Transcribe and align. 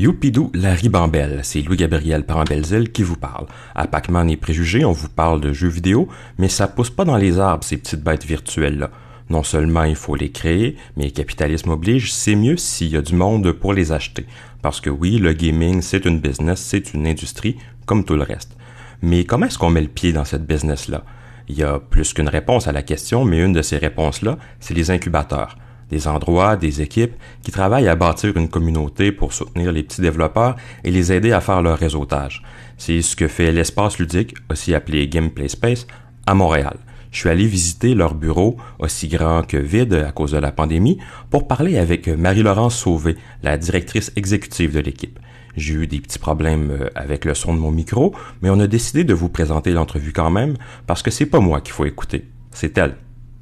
Youpidou 0.00 0.50
la 0.54 0.72
ribambelle, 0.72 1.40
c'est 1.42 1.60
Louis-Gabriel 1.60 2.24
Parambelzil 2.24 2.90
qui 2.90 3.02
vous 3.02 3.18
parle. 3.18 3.44
À 3.74 3.86
Pac-Man 3.86 4.30
et 4.30 4.38
Préjugés, 4.38 4.86
on 4.86 4.92
vous 4.92 5.10
parle 5.10 5.42
de 5.42 5.52
jeux 5.52 5.68
vidéo, 5.68 6.08
mais 6.38 6.48
ça 6.48 6.68
pousse 6.68 6.88
pas 6.88 7.04
dans 7.04 7.18
les 7.18 7.38
arbres, 7.38 7.64
ces 7.64 7.76
petites 7.76 8.02
bêtes 8.02 8.24
virtuelles-là. 8.24 8.88
Non 9.28 9.42
seulement 9.42 9.84
il 9.84 9.96
faut 9.96 10.14
les 10.14 10.30
créer, 10.30 10.78
mais 10.96 11.10
capitalisme 11.10 11.68
oblige, 11.68 12.14
c'est 12.14 12.34
mieux 12.34 12.56
s'il 12.56 12.88
y 12.88 12.96
a 12.96 13.02
du 13.02 13.14
monde 13.14 13.52
pour 13.52 13.74
les 13.74 13.92
acheter. 13.92 14.24
Parce 14.62 14.80
que 14.80 14.88
oui, 14.88 15.18
le 15.18 15.34
gaming, 15.34 15.82
c'est 15.82 16.06
une 16.06 16.18
business, 16.18 16.62
c'est 16.62 16.94
une 16.94 17.06
industrie, 17.06 17.58
comme 17.84 18.06
tout 18.06 18.16
le 18.16 18.22
reste. 18.22 18.56
Mais 19.02 19.24
comment 19.24 19.44
est-ce 19.44 19.58
qu'on 19.58 19.68
met 19.68 19.82
le 19.82 19.88
pied 19.88 20.14
dans 20.14 20.24
cette 20.24 20.46
business-là? 20.46 21.04
Il 21.46 21.58
y 21.58 21.62
a 21.62 21.78
plus 21.78 22.14
qu'une 22.14 22.30
réponse 22.30 22.68
à 22.68 22.72
la 22.72 22.82
question, 22.82 23.26
mais 23.26 23.44
une 23.44 23.52
de 23.52 23.60
ces 23.60 23.76
réponses-là, 23.76 24.38
c'est 24.60 24.72
les 24.72 24.90
incubateurs 24.90 25.58
des 25.90 26.08
endroits, 26.08 26.56
des 26.56 26.82
équipes 26.82 27.14
qui 27.42 27.50
travaillent 27.50 27.88
à 27.88 27.96
bâtir 27.96 28.36
une 28.36 28.48
communauté 28.48 29.12
pour 29.12 29.32
soutenir 29.32 29.72
les 29.72 29.82
petits 29.82 30.00
développeurs 30.00 30.56
et 30.84 30.90
les 30.90 31.12
aider 31.12 31.32
à 31.32 31.40
faire 31.40 31.62
leur 31.62 31.78
réseautage. 31.78 32.42
C'est 32.78 33.02
ce 33.02 33.16
que 33.16 33.28
fait 33.28 33.52
l'espace 33.52 33.98
ludique, 33.98 34.34
aussi 34.50 34.74
appelé 34.74 35.08
Gameplay 35.08 35.48
Space, 35.48 35.86
à 36.26 36.34
Montréal. 36.34 36.76
Je 37.10 37.18
suis 37.18 37.28
allé 37.28 37.46
visiter 37.46 37.94
leur 37.94 38.14
bureau, 38.14 38.56
aussi 38.78 39.08
grand 39.08 39.42
que 39.46 39.56
vide 39.56 39.94
à 39.94 40.12
cause 40.12 40.32
de 40.32 40.38
la 40.38 40.52
pandémie, 40.52 40.98
pour 41.28 41.48
parler 41.48 41.76
avec 41.76 42.08
Marie-Laurence 42.08 42.76
Sauvé, 42.76 43.16
la 43.42 43.58
directrice 43.58 44.12
exécutive 44.14 44.74
de 44.74 44.80
l'équipe. 44.80 45.18
J'ai 45.56 45.74
eu 45.74 45.86
des 45.86 46.00
petits 46.00 46.20
problèmes 46.20 46.70
euh, 46.70 46.88
avec 46.94 47.24
le 47.24 47.34
son 47.34 47.54
de 47.54 47.58
mon 47.58 47.72
micro, 47.72 48.14
mais 48.40 48.50
on 48.50 48.60
a 48.60 48.68
décidé 48.68 49.02
de 49.02 49.14
vous 49.14 49.28
présenter 49.28 49.72
l'entrevue 49.72 50.12
quand 50.12 50.30
même 50.30 50.54
parce 50.86 51.02
que 51.02 51.10
c'est 51.10 51.26
pas 51.26 51.40
moi 51.40 51.60
qu'il 51.60 51.72
faut 51.72 51.84
écouter, 51.84 52.28
c'est 52.52 52.78
elle. 52.78 52.96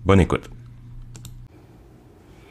Bonne 0.07 0.21
écoute. 0.21 0.49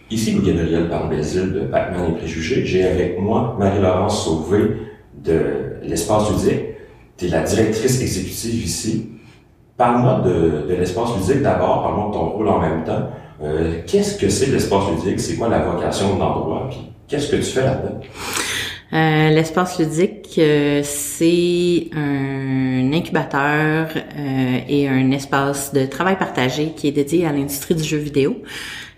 Ici 0.09 0.31
Louis-Gabriel 0.31 0.87
Parmbézil 0.89 1.51
de 1.51 1.59
Pac-Man 1.61 2.11
et 2.11 2.17
Préjugés. 2.17 2.65
J'ai 2.65 2.85
avec 2.85 3.19
moi 3.19 3.57
Marie-Laurence 3.59 4.23
Sauvé 4.23 4.77
de 5.21 5.41
l'Espace 5.83 6.31
ludique. 6.31 6.61
Tu 7.17 7.25
es 7.25 7.29
la 7.29 7.41
directrice 7.41 8.01
exécutive 8.01 8.63
ici. 8.63 9.09
Parle-moi 9.75 10.21
de, 10.25 10.73
l'espace 10.73 11.09
ludique 11.17 11.43
d'abord, 11.43 11.83
parle-moi 11.83 12.07
de 12.07 12.13
ton 12.13 12.29
rôle 12.29 12.47
en 12.47 12.59
même 12.59 12.83
temps. 12.85 13.09
Euh, 13.43 13.81
qu'est-ce 13.85 14.17
que 14.17 14.29
c'est 14.29 14.47
l'espace 14.47 14.83
ludique? 14.95 15.19
C'est 15.19 15.35
quoi 15.35 15.49
la 15.49 15.59
vocation 15.59 16.15
de 16.15 16.19
l'endroit? 16.19 16.67
Puis 16.69 16.79
qu'est-ce 17.07 17.29
que 17.29 17.35
tu 17.35 17.43
fais 17.43 17.63
là-dedans? 17.63 17.99
Euh, 18.93 19.29
l'espace 19.29 19.77
ludique, 19.77 20.35
euh, 20.37 20.79
c'est 20.83 21.89
un 21.93 22.93
incubateur 22.93 23.89
et 24.69 24.87
un 24.87 25.11
espace 25.11 25.73
de 25.73 25.85
travail 25.85 26.17
partagé 26.17 26.71
qui 26.75 26.87
est 26.87 26.93
dédié 26.93 27.27
à 27.27 27.33
l'industrie 27.33 27.75
du 27.75 27.83
jeu 27.83 27.97
vidéo. 27.97 28.37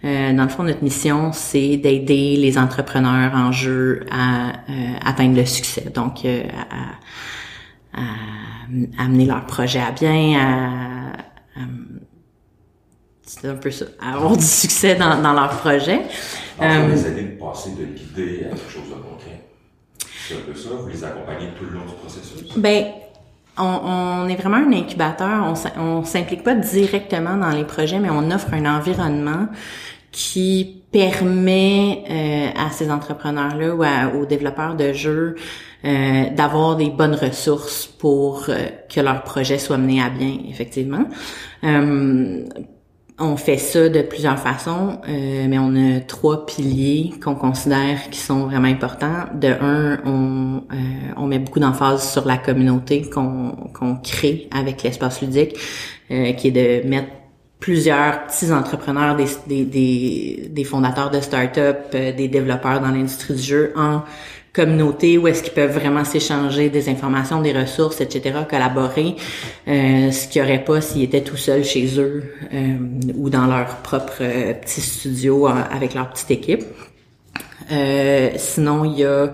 Euh, 0.05 0.33
dans 0.33 0.43
le 0.43 0.49
fond, 0.49 0.63
notre 0.63 0.83
mission, 0.83 1.31
c'est 1.33 1.77
d'aider 1.77 2.37
les 2.37 2.57
entrepreneurs 2.57 3.33
en 3.35 3.51
jeu 3.51 4.05
à 4.11 4.49
euh, 4.49 4.73
atteindre 5.03 5.35
le 5.35 5.45
succès. 5.45 5.89
Donc, 5.93 6.23
euh, 6.23 6.43
à, 7.93 7.99
à, 7.99 8.05
amener 8.97 9.25
leur 9.25 9.45
projet 9.45 9.79
à 9.79 9.91
bien, 9.91 10.39
à, 10.39 11.61
c'est 13.23 13.47
un 13.47 13.55
peu 13.55 13.71
ça, 13.71 13.85
à 14.01 14.15
avoir 14.15 14.37
du 14.37 14.45
succès 14.45 14.95
dans, 14.95 15.21
dans 15.21 15.33
leur 15.33 15.49
projet. 15.49 16.01
En 16.59 16.87
les 16.87 17.07
aider 17.07 17.23
de 17.23 17.39
passer 17.39 17.71
de 17.71 17.83
l'idée 17.83 18.45
à 18.45 18.55
quelque 18.55 18.71
chose 18.71 18.89
de 18.89 18.95
concret. 18.95 19.41
C'est 20.27 20.35
un 20.35 20.41
peu 20.47 20.55
ça, 20.55 20.69
vous 20.79 20.87
les 20.87 21.03
accompagnez 21.03 21.49
tout 21.57 21.65
le 21.65 21.71
long 21.71 21.85
du 21.85 21.93
processus? 21.93 22.57
Ben, 22.57 22.85
on, 23.59 24.27
est 24.27 24.35
vraiment 24.35 24.57
un 24.57 24.73
incubateur. 24.73 25.53
On, 25.77 25.81
on 25.81 26.03
s'implique 26.03 26.43
pas 26.43 26.55
directement 26.55 27.37
dans 27.37 27.51
les 27.51 27.65
projets, 27.65 27.99
mais 27.99 28.09
on 28.09 28.31
offre 28.31 28.53
un 28.53 28.65
environnement 28.65 29.47
qui 30.11 30.83
permet 30.91 32.03
euh, 32.09 32.49
à 32.59 32.71
ces 32.71 32.89
entrepreneurs-là 32.91 34.09
ou 34.13 34.21
aux 34.21 34.25
développeurs 34.25 34.75
de 34.75 34.91
jeux 34.91 35.35
euh, 35.85 36.29
d'avoir 36.31 36.75
des 36.75 36.89
bonnes 36.89 37.15
ressources 37.15 37.85
pour 37.85 38.45
euh, 38.49 38.67
que 38.93 38.99
leur 38.99 39.23
projet 39.23 39.59
soit 39.59 39.77
mené 39.77 40.01
à 40.01 40.09
bien, 40.09 40.37
effectivement. 40.49 41.05
On 43.19 43.37
fait 43.37 43.57
ça 43.57 43.89
de 43.89 44.01
plusieurs 44.01 44.39
façons, 44.39 44.99
mais 45.07 45.57
on 45.59 45.75
a 45.75 45.99
trois 46.01 46.45
piliers 46.45 47.13
qu'on 47.23 47.35
considère 47.35 48.09
qui 48.09 48.19
sont 48.19 48.45
vraiment 48.45 48.67
importants. 48.67 49.25
De 49.33 49.47
un, 49.47 49.99
on, 50.05 50.63
on 51.17 51.27
met 51.27 51.39
beaucoup 51.39 51.59
d'emphase 51.59 52.11
sur 52.11 52.25
la 52.25 52.37
communauté 52.37 53.09
qu'on 53.09 53.97
crée 54.03 54.47
avec 54.51 54.83
l'espace 54.83 55.21
ludique, 55.21 55.57
qui 56.07 56.47
est 56.47 56.51
de 56.83 56.87
mettre 56.87 57.09
plusieurs 57.59 58.25
petits 58.25 58.51
entrepreneurs, 58.51 59.17
des 59.17 60.63
fondateurs 60.63 61.11
de 61.11 61.19
start-up, 61.19 61.87
euh, 61.93 62.13
des 62.13 62.27
développeurs 62.27 62.79
dans 62.79 62.89
l'industrie 62.89 63.35
du 63.35 63.41
jeu 63.41 63.73
en 63.75 64.01
communauté 64.59 65.17
où 65.17 65.25
est-ce 65.29 65.41
qu'ils 65.41 65.53
peuvent 65.53 65.73
vraiment 65.73 66.03
s'échanger 66.03 66.69
des 66.69 66.89
informations, 66.89 67.41
des 67.41 67.53
ressources, 67.53 68.01
etc., 68.01 68.39
collaborer, 68.49 69.15
euh, 69.69 70.11
ce 70.11 70.27
qu'il 70.27 70.41
n'y 70.41 70.47
aurait 70.47 70.63
pas 70.65 70.81
s'ils 70.81 71.03
étaient 71.03 71.21
tout 71.21 71.37
seuls 71.37 71.63
chez 71.63 71.97
eux 71.97 72.23
euh, 72.53 72.77
ou 73.15 73.29
dans 73.29 73.47
leur 73.47 73.77
propre 73.77 74.17
euh, 74.19 74.53
petit 74.53 74.81
studio 74.81 75.47
avec 75.47 75.93
leur 75.93 76.09
petite 76.09 76.31
équipe. 76.31 76.63
sinon, 78.37 78.83
il 78.83 78.99
y 78.99 79.05
a 79.05 79.31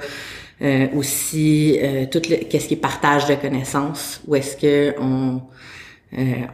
aussi 0.95 1.79
tout 2.11 2.21
qu'est-ce 2.21 2.67
qui 2.67 2.75
est 2.75 2.85
partage 2.91 3.25
de 3.27 3.35
connaissances, 3.35 4.21
où 4.27 4.35
est-ce 4.35 4.55
que 4.57 4.93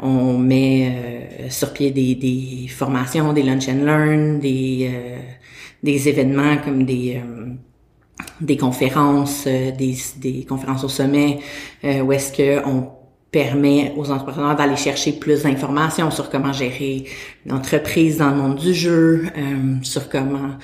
on 0.02 0.38
met 0.38 1.50
sur 1.50 1.74
pied 1.74 1.92
des, 1.92 2.68
formations, 2.70 3.34
des 3.34 3.44
lunch 3.44 3.68
and 3.68 3.84
learn, 3.84 4.40
des, 4.40 4.92
des 5.84 6.10
événements 6.10 6.58
comme 6.64 6.86
des 6.86 7.20
des 8.40 8.58
conférences, 8.58 9.46
des, 9.46 9.98
des 10.18 10.46
conférences 10.46 10.84
au 10.84 10.90
sommet, 10.90 11.40
où 11.84 12.12
est-ce 12.12 12.32
que 12.32 12.66
on 12.66 12.90
permet 13.32 13.94
aux 13.96 14.12
entrepreneurs 14.12 14.56
d'aller 14.56 14.76
chercher 14.76 15.14
plus 15.14 15.44
d'informations 15.44 16.12
sur 16.12 16.30
comment 16.30 16.52
gérer 16.52 17.06
une 17.46 17.54
entreprise 17.54 18.18
dans 18.18 18.30
le 18.30 18.36
monde 18.36 18.56
du 18.56 18.74
jeu, 18.74 19.26
sur 19.84 20.10
comment 20.10 20.58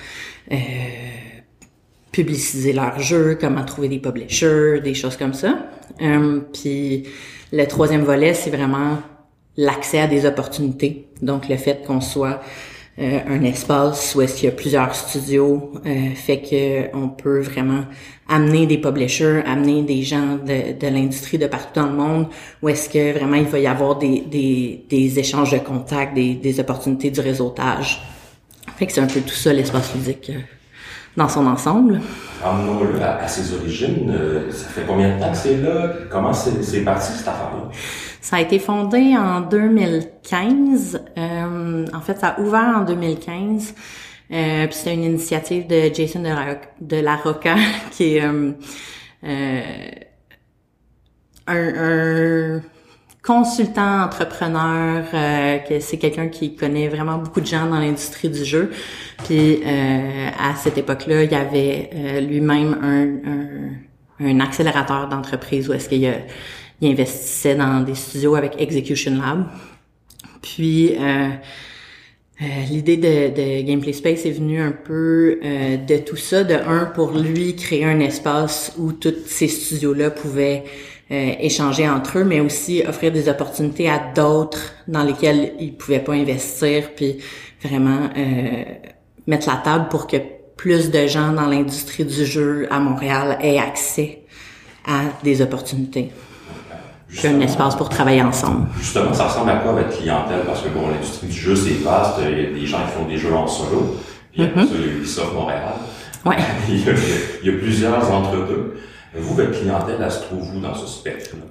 publiciser 2.12 2.72
leur 2.74 3.00
jeu, 3.00 3.38
comment 3.40 3.64
trouver 3.64 3.88
des 3.88 3.98
publishers, 3.98 4.80
des 4.82 4.94
choses 4.94 5.16
comme 5.16 5.34
ça. 5.34 5.70
puis 6.52 7.04
le 7.52 7.64
troisième 7.66 8.02
volet, 8.02 8.34
c'est 8.34 8.50
vraiment 8.50 8.98
l'accès 9.56 10.00
à 10.00 10.06
des 10.06 10.26
opportunités. 10.26 11.08
Donc, 11.22 11.48
le 11.48 11.56
fait 11.56 11.84
qu'on 11.86 12.00
soit 12.00 12.40
euh, 13.00 13.20
un 13.28 13.42
espace 13.44 14.14
où 14.14 14.22
est-ce 14.22 14.36
qu'il 14.36 14.44
y 14.46 14.52
a 14.52 14.54
plusieurs 14.54 14.94
studios 14.94 15.72
euh, 15.86 16.10
fait 16.14 16.40
que 16.40 16.96
on 16.96 17.08
peut 17.08 17.40
vraiment 17.40 17.84
amener 18.28 18.66
des 18.66 18.78
publishers, 18.78 19.42
amener 19.46 19.82
des 19.82 20.02
gens 20.02 20.36
de, 20.36 20.78
de 20.78 20.86
l'industrie 20.92 21.38
de 21.38 21.46
partout 21.46 21.80
dans 21.80 21.86
le 21.86 21.94
monde, 21.94 22.26
où 22.62 22.68
est-ce 22.68 22.88
que 22.88 23.16
vraiment 23.16 23.36
il 23.36 23.46
va 23.46 23.58
y 23.58 23.66
avoir 23.66 23.96
des, 23.96 24.20
des, 24.20 24.84
des 24.88 25.18
échanges 25.18 25.52
de 25.52 25.58
contacts, 25.58 26.14
des, 26.14 26.34
des 26.34 26.60
opportunités 26.60 27.10
du 27.10 27.20
réseautage. 27.20 28.02
Fait 28.76 28.86
que 28.86 28.92
c'est 28.92 29.00
un 29.00 29.06
peu 29.06 29.20
tout 29.20 29.28
ça 29.34 29.52
l'espace 29.52 29.94
ludique. 29.94 30.30
Euh, 30.30 30.40
dans 31.18 31.28
son 31.28 31.46
ensemble. 31.46 32.00
Ramenons-le 32.42 33.02
à, 33.02 33.26
ses 33.26 33.52
origines. 33.52 34.10
Euh, 34.10 34.50
ça 34.52 34.68
fait 34.68 34.84
combien 34.86 35.16
de 35.16 35.20
temps 35.20 35.32
que 35.32 35.36
c'est 35.36 35.56
là? 35.56 35.92
Comment 36.08 36.32
c'est 36.32 36.84
parti 36.84 37.12
cette 37.12 37.28
affaire-là? 37.28 37.70
Ça 38.28 38.36
a 38.36 38.40
été 38.42 38.58
fondé 38.58 39.16
en 39.16 39.40
2015. 39.40 41.02
Euh, 41.16 41.86
en 41.94 42.00
fait, 42.02 42.18
ça 42.18 42.28
a 42.28 42.40
ouvert 42.40 42.74
en 42.76 42.84
2015. 42.84 43.74
Euh, 44.30 44.66
puis 44.66 44.76
c'est 44.76 44.92
une 44.92 45.04
initiative 45.04 45.66
de 45.66 45.88
Jason 45.94 46.20
de 46.20 46.28
la, 46.28 46.60
de 46.78 46.96
la 46.98 47.16
Rocca, 47.16 47.54
qui 47.90 48.16
est 48.16 48.22
euh, 48.22 48.52
euh, 49.24 49.62
un, 51.46 52.58
un 52.58 52.62
consultant 53.22 54.02
entrepreneur, 54.02 55.06
euh, 55.14 55.58
que 55.60 55.80
c'est 55.80 55.96
quelqu'un 55.96 56.28
qui 56.28 56.54
connaît 56.54 56.88
vraiment 56.88 57.16
beaucoup 57.16 57.40
de 57.40 57.46
gens 57.46 57.64
dans 57.64 57.78
l'industrie 57.80 58.28
du 58.28 58.44
jeu. 58.44 58.72
Puis 59.24 59.62
euh, 59.64 60.28
à 60.38 60.54
cette 60.54 60.76
époque-là, 60.76 61.22
il 61.22 61.32
y 61.32 61.34
avait 61.34 62.20
lui-même 62.20 62.76
un, 62.82 64.26
un, 64.26 64.40
accélérateur 64.40 65.08
d'entreprise 65.08 65.70
où 65.70 65.72
est-ce 65.72 65.88
qu'il 65.88 66.12
il 66.80 66.92
investissait 66.92 67.54
dans 67.54 67.80
des 67.80 67.94
studios 67.94 68.34
avec 68.34 68.60
Execution 68.60 69.16
Lab. 69.16 69.46
Puis 70.42 70.96
l'idée 72.70 72.96
de, 72.96 73.34
de, 73.34 73.62
Gameplay 73.62 73.92
Space 73.92 74.24
est 74.24 74.30
venue 74.30 74.60
un 74.60 74.72
peu 74.72 75.40
de 75.42 75.98
tout 75.98 76.16
ça. 76.16 76.44
De 76.44 76.54
un, 76.54 76.86
pour 76.86 77.10
lui, 77.10 77.56
créer 77.56 77.84
un 77.84 77.98
espace 77.98 78.72
où 78.78 78.92
tous 78.92 79.14
ces 79.26 79.48
studios-là 79.48 80.10
pouvaient 80.10 80.64
euh, 81.10 81.32
échanger 81.40 81.88
entre 81.88 82.18
eux, 82.18 82.24
mais 82.24 82.40
aussi 82.40 82.82
offrir 82.86 83.10
des 83.10 83.30
opportunités 83.30 83.88
à 83.88 83.98
d'autres 84.14 84.74
dans 84.88 85.04
lesquelles 85.04 85.54
ils 85.58 85.74
pouvaient 85.74 86.00
pas 86.04 86.12
investir, 86.12 86.90
puis 86.94 87.16
vraiment 87.64 88.10
euh, 88.14 88.64
mettre 89.26 89.48
la 89.48 89.56
table 89.56 89.88
pour 89.88 90.06
que 90.06 90.18
plus 90.58 90.90
de 90.90 91.06
gens 91.06 91.32
dans 91.32 91.46
l'industrie 91.46 92.04
du 92.04 92.26
jeu 92.26 92.66
à 92.70 92.78
Montréal 92.78 93.38
aient 93.40 93.56
accès 93.56 94.24
à 94.86 95.04
des 95.24 95.40
opportunités. 95.40 96.10
Puis 97.08 97.26
un 97.26 97.40
espace 97.40 97.74
pour 97.74 97.88
travailler 97.88 98.22
ensemble. 98.22 98.68
Justement, 98.78 99.14
ça 99.14 99.28
ressemble 99.28 99.50
à 99.50 99.56
quoi 99.56 99.72
votre 99.72 99.96
clientèle? 99.96 100.40
Parce 100.46 100.60
que 100.62 100.68
bon, 100.68 100.88
l'industrie 100.88 101.26
du 101.28 101.38
jeu, 101.38 101.56
c'est 101.56 101.82
vaste. 101.82 102.16
Il 102.20 102.38
y 102.38 102.46
a 102.46 102.50
des 102.50 102.66
gens 102.66 102.78
qui 102.84 102.92
font 102.98 103.08
des 103.08 103.16
jeux 103.16 103.34
en 103.34 103.46
solo. 103.46 103.96
Puis 104.32 104.44
après 104.44 104.62
mm-hmm. 104.62 104.66
ça, 104.66 104.74
il 104.74 104.80
y 104.80 104.84
a 104.84 104.92
Ubisoft 104.92 105.32
Montréal. 105.34 105.72
Ouais. 106.26 106.36
il, 106.68 106.86
y 106.86 106.90
a, 106.90 106.92
il 107.42 107.50
y 107.50 107.54
a 107.54 107.58
plusieurs 107.58 108.12
entre-deux. 108.12 108.78
Vous, 109.14 109.34
votre 109.34 109.52
clientèle, 109.52 109.96
elle 110.02 110.12
se 110.12 110.20
trouve 110.20 110.54
où 110.54 110.60
dans 110.60 110.74
ce 110.74 110.86
spectre-là? 110.86 111.44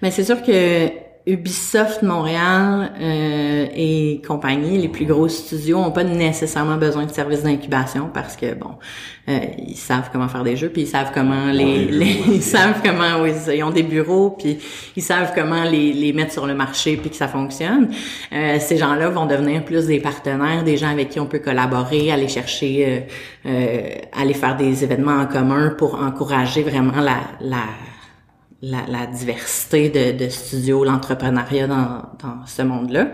Mais 0.00 0.10
c'est 0.10 0.24
sûr 0.24 0.42
que 0.42 0.88
Ubisoft 1.26 2.02
Montréal 2.02 2.92
euh, 3.00 3.66
et 3.74 4.20
compagnie, 4.26 4.76
les 4.76 4.88
plus 4.88 5.06
gros 5.06 5.26
studios, 5.28 5.78
ont 5.78 5.90
pas 5.90 6.04
nécessairement 6.04 6.76
besoin 6.76 7.06
de 7.06 7.10
services 7.10 7.42
d'incubation 7.42 8.10
parce 8.12 8.36
que 8.36 8.52
bon, 8.52 8.72
euh, 9.30 9.38
ils 9.66 9.76
savent 9.76 10.10
comment 10.12 10.28
faire 10.28 10.44
des 10.44 10.54
jeux, 10.54 10.68
puis 10.68 10.82
ils 10.82 10.86
savent 10.86 11.12
comment 11.14 11.46
les, 11.46 11.86
les 11.86 12.20
ils 12.28 12.42
savent 12.42 12.82
comment 12.84 13.22
oui, 13.22 13.32
ils 13.54 13.64
ont 13.64 13.70
des 13.70 13.82
bureaux, 13.82 14.36
puis 14.38 14.58
ils 14.96 15.02
savent 15.02 15.32
comment 15.34 15.64
les, 15.64 15.94
les 15.94 16.12
mettre 16.12 16.32
sur 16.32 16.46
le 16.46 16.54
marché 16.54 16.98
puis 16.98 17.08
que 17.08 17.16
ça 17.16 17.28
fonctionne. 17.28 17.88
Euh, 18.30 18.58
ces 18.60 18.76
gens-là 18.76 19.08
vont 19.08 19.24
devenir 19.24 19.64
plus 19.64 19.86
des 19.86 20.00
partenaires, 20.00 20.62
des 20.62 20.76
gens 20.76 20.90
avec 20.90 21.08
qui 21.08 21.20
on 21.20 21.26
peut 21.26 21.38
collaborer, 21.38 22.12
aller 22.12 22.28
chercher, 22.28 23.06
euh, 23.46 23.48
euh 23.50 23.80
aller 24.12 24.34
faire 24.34 24.58
des 24.58 24.84
événements 24.84 25.20
en 25.20 25.26
commun 25.26 25.74
pour 25.78 25.94
encourager 25.94 26.62
vraiment 26.62 27.00
la, 27.00 27.16
la 27.40 27.64
la, 28.64 28.86
la, 28.88 29.06
diversité 29.06 29.88
de, 29.88 30.24
de 30.24 30.28
studios, 30.28 30.84
l'entrepreneuriat 30.84 31.66
dans, 31.66 32.02
dans 32.22 32.46
ce 32.46 32.62
monde-là. 32.62 33.08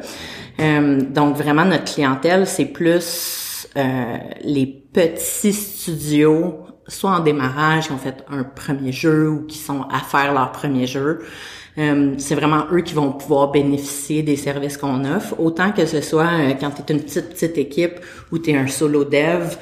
Euh, 0.60 1.00
donc 1.02 1.36
vraiment 1.36 1.64
notre 1.64 1.92
clientèle, 1.92 2.46
c'est 2.46 2.66
plus 2.66 3.68
euh, 3.76 4.16
les 4.42 4.66
petits 4.66 5.52
studios, 5.52 6.66
soit 6.88 7.10
en 7.10 7.20
démarrage, 7.20 7.86
qui 7.86 7.92
ont 7.92 7.98
fait 7.98 8.24
un 8.28 8.44
premier 8.44 8.92
jeu 8.92 9.28
ou 9.28 9.46
qui 9.46 9.58
sont 9.58 9.82
à 9.82 9.98
faire 9.98 10.34
leur 10.34 10.52
premier 10.52 10.86
jeu. 10.86 11.20
Euh, 11.78 12.14
c'est 12.18 12.34
vraiment 12.34 12.64
eux 12.72 12.80
qui 12.80 12.94
vont 12.94 13.12
pouvoir 13.12 13.52
bénéficier 13.52 14.22
des 14.22 14.36
services 14.36 14.76
qu'on 14.76 15.04
offre, 15.04 15.38
autant 15.38 15.70
que 15.70 15.86
ce 15.86 16.00
soit 16.00 16.26
euh, 16.32 16.54
quand 16.58 16.70
tu 16.70 16.82
es 16.92 16.96
une 16.96 17.02
petite 17.02 17.28
petite 17.30 17.58
équipe 17.58 18.00
ou 18.32 18.38
tu 18.38 18.50
es 18.50 18.56
un 18.56 18.66
solo 18.66 19.04
dev. 19.04 19.56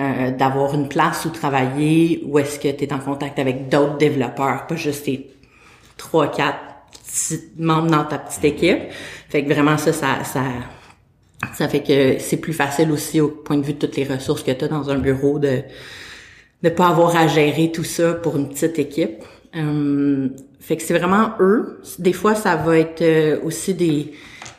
Euh, 0.00 0.30
d'avoir 0.30 0.74
une 0.74 0.88
place 0.88 1.26
où 1.26 1.30
travailler, 1.30 2.22
où 2.24 2.38
est-ce 2.38 2.58
que 2.58 2.68
tu 2.68 2.84
es 2.84 2.92
en 2.92 3.00
contact 3.00 3.38
avec 3.38 3.68
d'autres 3.68 3.98
développeurs, 3.98 4.66
pas 4.66 4.76
juste 4.76 5.04
tes 5.04 5.28
trois, 5.98 6.30
quatre 6.30 6.58
membres 7.58 7.90
dans 7.90 8.04
ta 8.04 8.16
petite 8.16 8.44
équipe. 8.44 8.78
Fait 9.28 9.44
que 9.44 9.52
vraiment 9.52 9.76
ça, 9.76 9.92
ça, 9.92 10.24
ça, 10.24 10.42
ça 11.52 11.68
fait 11.68 11.82
que 11.82 12.18
c'est 12.18 12.38
plus 12.38 12.54
facile 12.54 12.90
aussi 12.92 13.20
au 13.20 13.28
point 13.28 13.58
de 13.58 13.62
vue 13.62 13.74
de 13.74 13.78
toutes 13.78 13.96
les 13.96 14.04
ressources 14.04 14.42
que 14.42 14.52
tu 14.52 14.64
as 14.64 14.68
dans 14.68 14.88
un 14.88 14.98
bureau 14.98 15.38
de 15.38 15.64
de 16.62 16.68
pas 16.70 16.88
avoir 16.88 17.14
à 17.16 17.26
gérer 17.26 17.70
tout 17.70 17.84
ça 17.84 18.14
pour 18.14 18.36
une 18.36 18.48
petite 18.48 18.78
équipe. 18.78 19.22
Euh, 19.54 20.28
fait 20.60 20.76
que 20.78 20.82
c'est 20.82 20.96
vraiment 20.96 21.32
eux. 21.40 21.82
Des 21.98 22.14
fois, 22.14 22.34
ça 22.34 22.56
va 22.56 22.78
être 22.78 23.02
euh, 23.02 23.38
aussi 23.44 23.74
des, 23.74 24.12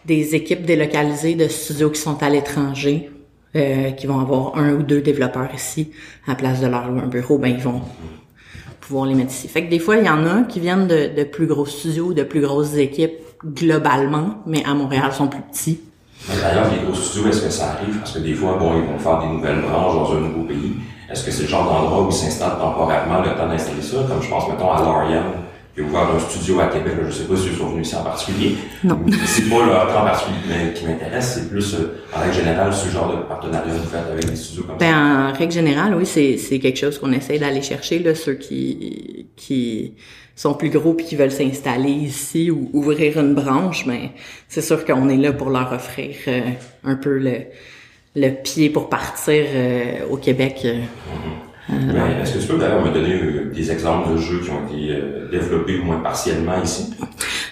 des 0.05 0.35
équipes 0.35 0.65
délocalisées 0.65 1.35
de 1.35 1.47
studios 1.47 1.89
qui 1.89 2.01
sont 2.01 2.21
à 2.21 2.29
l'étranger. 2.29 3.09
Euh, 3.53 3.91
qui 3.91 4.07
vont 4.07 4.21
avoir 4.21 4.57
un 4.57 4.75
ou 4.75 4.81
deux 4.81 5.01
développeurs 5.01 5.49
ici 5.53 5.91
à 6.25 6.29
la 6.29 6.35
place 6.35 6.61
de 6.61 6.67
leur 6.67 6.85
un 6.85 7.07
bureau, 7.07 7.37
ben 7.37 7.49
ils 7.49 7.61
vont 7.61 7.81
pouvoir 8.79 9.05
les 9.05 9.13
mettre 9.13 9.31
ici. 9.31 9.49
Fait 9.49 9.65
que 9.65 9.69
des 9.69 9.79
fois, 9.79 9.97
il 9.97 10.05
y 10.05 10.09
en 10.09 10.25
a 10.25 10.43
qui 10.43 10.61
viennent 10.61 10.87
de, 10.87 11.13
de 11.13 11.23
plus 11.25 11.47
gros 11.47 11.65
studios, 11.65 12.13
de 12.13 12.23
plus 12.23 12.39
grosses 12.39 12.77
équipes 12.77 13.19
globalement, 13.45 14.35
mais 14.45 14.63
à 14.63 14.73
Montréal 14.73 15.11
sont 15.11 15.27
plus 15.27 15.41
petits. 15.41 15.81
D'ailleurs, 16.29 16.71
les 16.71 16.85
gros 16.85 16.95
studios, 16.95 17.27
est-ce 17.29 17.41
que 17.41 17.49
ça 17.49 17.71
arrive? 17.71 17.97
Parce 17.97 18.13
que 18.13 18.19
des 18.19 18.33
fois, 18.33 18.55
bon, 18.57 18.71
ils 18.77 18.89
vont 18.89 18.97
faire 18.97 19.19
des 19.19 19.27
nouvelles 19.27 19.59
branches 19.59 19.95
dans 19.95 20.15
un 20.15 20.21
nouveau 20.21 20.43
pays. 20.43 20.75
Est-ce 21.11 21.25
que 21.25 21.31
c'est 21.31 21.43
le 21.43 21.49
genre 21.49 21.65
d'endroit 21.65 22.03
où 22.03 22.07
ils 22.07 22.13
s'installent 22.13 22.57
temporairement 22.57 23.19
le 23.19 23.35
temps 23.35 23.49
d'installer 23.49 23.81
ça? 23.81 23.97
Comme 24.07 24.21
je 24.21 24.29
pense, 24.29 24.47
mettons, 24.47 24.71
à 24.71 24.79
Lorient, 24.81 25.23
a 25.79 25.83
ouvert 25.83 26.15
un 26.15 26.19
studio 26.19 26.59
à 26.59 26.67
Québec, 26.67 26.93
je 27.05 27.11
sais 27.11 27.23
pas 27.23 27.35
si 27.37 27.47
ils 27.47 27.57
sont 27.57 27.69
venus 27.69 27.87
ici 27.87 27.95
en 27.95 28.03
particulier. 28.03 28.55
Non. 28.83 28.99
C'est 29.25 29.49
pas 29.49 29.65
le 29.65 29.71
en 29.71 30.03
particulier 30.03 30.73
qui 30.75 30.85
m'intéresse, 30.85 31.35
c'est 31.35 31.49
plus 31.49 31.75
euh, 31.75 32.01
en 32.13 32.19
règle 32.19 32.33
générale 32.33 32.73
ce 32.73 32.89
genre 32.89 33.15
de 33.15 33.21
partenariat 33.23 33.73
vous 33.73 33.89
faites 33.89 34.11
avec 34.11 34.25
des 34.25 34.35
studios 34.35 34.63
comme 34.63 34.77
ben, 34.77 34.91
ça. 34.91 34.97
En 34.97 35.37
règle 35.37 35.53
générale, 35.53 35.95
oui, 35.95 36.05
c'est, 36.05 36.37
c'est 36.37 36.59
quelque 36.59 36.77
chose 36.77 36.99
qu'on 36.99 37.13
essaie 37.13 37.39
d'aller 37.39 37.61
chercher, 37.61 37.99
là, 37.99 38.15
ceux 38.15 38.33
qui, 38.33 39.27
qui 39.37 39.95
sont 40.35 40.53
plus 40.53 40.69
gros 40.69 40.93
puis 40.93 41.05
qui 41.05 41.15
veulent 41.15 41.31
s'installer 41.31 41.91
ici 41.91 42.51
ou 42.51 42.69
ouvrir 42.73 43.19
une 43.19 43.33
branche, 43.33 43.85
mais 43.85 43.99
ben, 43.99 44.09
c'est 44.47 44.61
sûr 44.61 44.83
qu'on 44.85 45.07
est 45.07 45.17
là 45.17 45.31
pour 45.31 45.49
leur 45.49 45.71
offrir 45.71 46.15
euh, 46.27 46.41
un 46.83 46.95
peu 46.95 47.17
le, 47.17 47.43
le 48.15 48.29
pied 48.31 48.69
pour 48.69 48.89
partir 48.89 49.45
euh, 49.47 50.07
au 50.09 50.17
Québec. 50.17 50.61
Euh, 50.65 50.79
mm-hmm. 50.79 51.50
Ben, 51.69 52.21
est-ce 52.21 52.33
que 52.33 52.39
tu 52.39 52.47
peux 52.47 52.57
d'ailleurs 52.57 52.83
me 52.83 52.91
donner 52.91 53.13
euh, 53.13 53.51
des 53.53 53.71
exemples 53.71 54.13
de 54.13 54.17
jeux 54.17 54.39
qui 54.39 54.49
ont 54.49 54.67
été 54.67 54.89
euh, 54.89 55.29
développés 55.29 55.79
au 55.79 55.83
moins 55.83 55.99
partiellement 55.99 56.61
ici? 56.61 56.93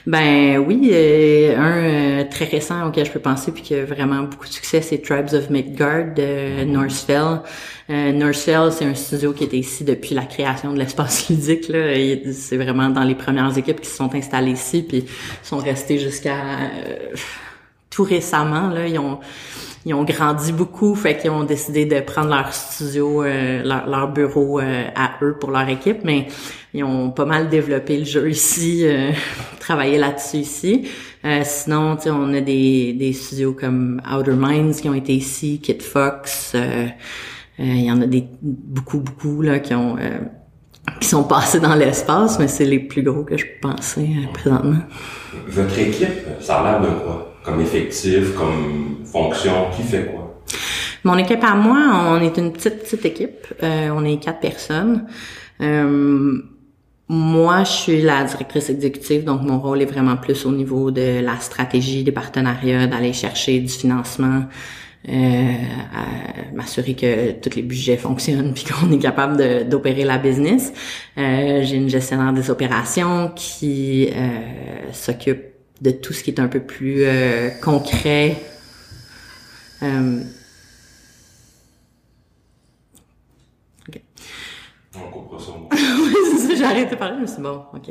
Ben 0.07 0.57
oui, 0.57 0.89
euh, 0.91 2.21
un 2.21 2.23
très 2.25 2.45
récent 2.45 2.87
auquel 2.87 3.05
je 3.05 3.11
peux 3.11 3.19
penser 3.19 3.51
puis 3.51 3.61
qui 3.61 3.75
a 3.75 3.85
vraiment 3.85 4.23
beaucoup 4.23 4.47
de 4.47 4.51
succès, 4.51 4.81
c'est 4.81 4.97
Tribes 4.97 5.33
of 5.33 5.49
Midgard 5.49 6.15
de 6.15 6.63
mm-hmm. 6.63 6.65
Northfell. 6.65 7.41
Northfell, 7.89 8.71
c'est 8.71 8.85
un 8.85 8.93
studio 8.93 9.33
qui 9.33 9.45
était 9.45 9.57
ici 9.57 9.83
depuis 9.83 10.13
la 10.13 10.23
création 10.23 10.73
de 10.73 10.79
l'espace 10.79 11.27
ludique. 11.29 11.69
Là. 11.69 11.93
C'est 12.31 12.57
vraiment 12.57 12.89
dans 12.89 13.03
les 13.03 13.15
premières 13.15 13.55
équipes 13.57 13.81
qui 13.81 13.89
se 13.89 13.95
sont 13.95 14.13
installées 14.15 14.51
ici 14.51 14.83
puis 14.87 15.05
sont 15.43 15.57
restés 15.57 15.97
jusqu'à 15.97 16.37
tout 17.89 18.03
récemment. 18.03 18.69
Là, 18.69 18.87
ils 18.87 18.99
ont 18.99 19.19
ils 19.85 19.93
ont 19.93 20.03
grandi 20.03 20.51
beaucoup, 20.51 20.93
fait 20.95 21.17
qu'ils 21.17 21.31
ont 21.31 21.43
décidé 21.43 21.85
de 21.85 21.99
prendre 22.01 22.29
leur 22.29 22.53
studio, 22.53 23.23
euh, 23.23 23.63
leur, 23.63 23.87
leur, 23.87 24.11
bureau 24.11 24.59
euh, 24.59 24.87
à 24.95 25.11
eux 25.21 25.37
pour 25.39 25.51
leur 25.51 25.67
équipe, 25.69 25.99
mais 26.03 26.27
ils 26.73 26.83
ont 26.83 27.11
pas 27.11 27.25
mal 27.25 27.49
développé 27.49 27.97
le 27.97 28.05
jeu 28.05 28.29
ici, 28.29 28.81
euh, 28.83 29.11
travaillé 29.59 29.97
là-dessus 29.97 30.37
ici. 30.37 30.89
Euh, 31.25 31.41
sinon, 31.45 31.97
on 32.07 32.33
a 32.33 32.41
des, 32.41 32.93
des 32.93 33.13
studios 33.13 33.53
comme 33.53 34.01
Outer 34.11 34.35
Minds 34.35 34.81
qui 34.81 34.89
ont 34.89 34.93
été 34.93 35.13
ici, 35.13 35.59
Kit 35.61 35.79
Fox. 35.79 36.55
Il 37.57 37.83
y 37.83 37.91
en 37.91 38.01
a 38.01 38.05
des 38.05 38.25
beaucoup, 38.41 38.99
beaucoup 38.99 39.41
là 39.41 39.59
qui 39.59 39.73
ont 39.73 39.97
qui 40.99 41.07
sont 41.07 41.23
passés 41.23 41.59
dans 41.59 41.75
l'espace, 41.75 42.39
mais 42.39 42.47
c'est 42.47 42.65
les 42.65 42.79
plus 42.79 43.03
gros 43.03 43.23
que 43.23 43.37
je 43.37 43.45
penser 43.61 44.07
présentement. 44.33 44.79
Votre 45.47 45.77
équipe, 45.77 46.07
ça 46.39 46.61
a 46.61 46.79
l'air 46.79 46.81
de 46.81 46.99
quoi? 46.99 47.28
Comme 47.49 47.61
effectif, 47.61 48.35
comme 48.35 49.05
fonction? 49.05 49.69
Qui 49.75 49.83
fait 49.83 50.05
quoi? 50.05 50.41
Mon 51.03 51.17
équipe 51.17 51.43
à 51.43 51.55
moi, 51.55 51.77
on 52.09 52.21
est 52.21 52.37
une 52.37 52.51
petite, 52.51 52.83
petite 52.83 53.05
équipe. 53.05 53.47
Euh, 53.63 53.89
on 53.93 54.03
est 54.05 54.17
quatre 54.17 54.39
personnes. 54.39 55.05
Euh, 55.61 56.41
moi, 57.07 57.63
je 57.63 57.71
suis 57.71 58.01
la 58.01 58.23
directrice 58.23 58.69
exécutive, 58.69 59.23
donc 59.23 59.41
mon 59.41 59.59
rôle 59.59 59.81
est 59.81 59.85
vraiment 59.85 60.17
plus 60.17 60.45
au 60.45 60.51
niveau 60.51 60.91
de 60.91 61.21
la 61.21 61.37
stratégie, 61.39 62.03
des 62.03 62.11
partenariats, 62.11 62.85
d'aller 62.85 63.13
chercher 63.13 63.59
du 63.59 63.69
financement, 63.69 64.43
euh, 65.07 65.53
m'assurer 66.53 66.93
que 66.93 67.31
tous 67.31 67.55
les 67.55 67.63
budgets 67.63 67.97
fonctionnent 67.97 68.53
puis 68.55 68.65
qu'on 68.65 68.91
est 68.91 68.99
capable 68.99 69.67
d'opérer 69.67 70.03
la 70.03 70.17
business. 70.17 70.71
Euh, 71.17 71.63
J'ai 71.63 71.77
une 71.77 71.89
gestionnaire 71.89 72.33
des 72.33 72.51
opérations 72.51 73.31
qui 73.35 74.09
euh, 74.13 74.91
s'occupe 74.91 75.58
de 75.81 75.91
tout 75.91 76.13
ce 76.13 76.23
qui 76.23 76.31
est 76.31 76.39
un 76.39 76.47
peu 76.47 76.59
plus 76.59 77.03
euh, 77.03 77.49
concret. 77.61 78.37
Euh... 79.83 80.21
Okay. 83.87 84.03
On 84.95 85.11
comprend 85.11 85.39
ça. 85.39 85.51
oui, 85.71 86.55
j'ai 86.57 86.65
arrêté 86.65 86.95
de 86.95 86.99
parler, 86.99 87.17
mais 87.21 87.27
c'est 87.27 87.41
bon. 87.41 87.63
OK. 87.73 87.89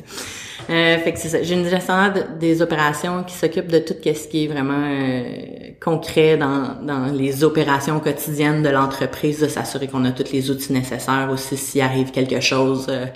Euh, 0.71 0.99
fait 0.99 1.13
que 1.13 1.19
c'est 1.19 1.29
ça. 1.29 1.43
J'ai 1.43 1.55
une 1.55 1.67
gestionnaire 1.67 2.37
des 2.39 2.61
opérations 2.61 3.25
qui 3.25 3.35
s'occupe 3.35 3.69
de 3.69 3.79
tout 3.79 3.95
ce 4.03 4.29
qui 4.29 4.45
est 4.45 4.49
vraiment 4.49 4.85
euh, 4.85 5.71
concret 5.81 6.37
dans, 6.37 6.77
dans 6.83 7.07
les 7.07 7.43
opérations 7.45 8.01
quotidiennes 8.01 8.63
de 8.63 8.69
l'entreprise, 8.69 9.41
de 9.41 9.49
s'assurer 9.49 9.89
qu'on 9.89 10.05
a 10.05 10.13
tous 10.13 10.31
les 10.33 10.51
outils 10.51 10.73
nécessaires 10.73 11.31
aussi 11.33 11.57
s'il 11.57 11.81
arrive 11.81 12.11
quelque 12.11 12.41
chose 12.41 12.87
euh, 12.91 13.07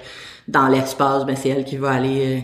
dans 0.49 0.69
l'espace, 0.69 1.25
ben 1.25 1.37
c'est 1.37 1.51
elle 1.51 1.65
qui 1.65 1.77
va 1.77 1.93
aller 1.93 2.37
euh, 2.37 2.41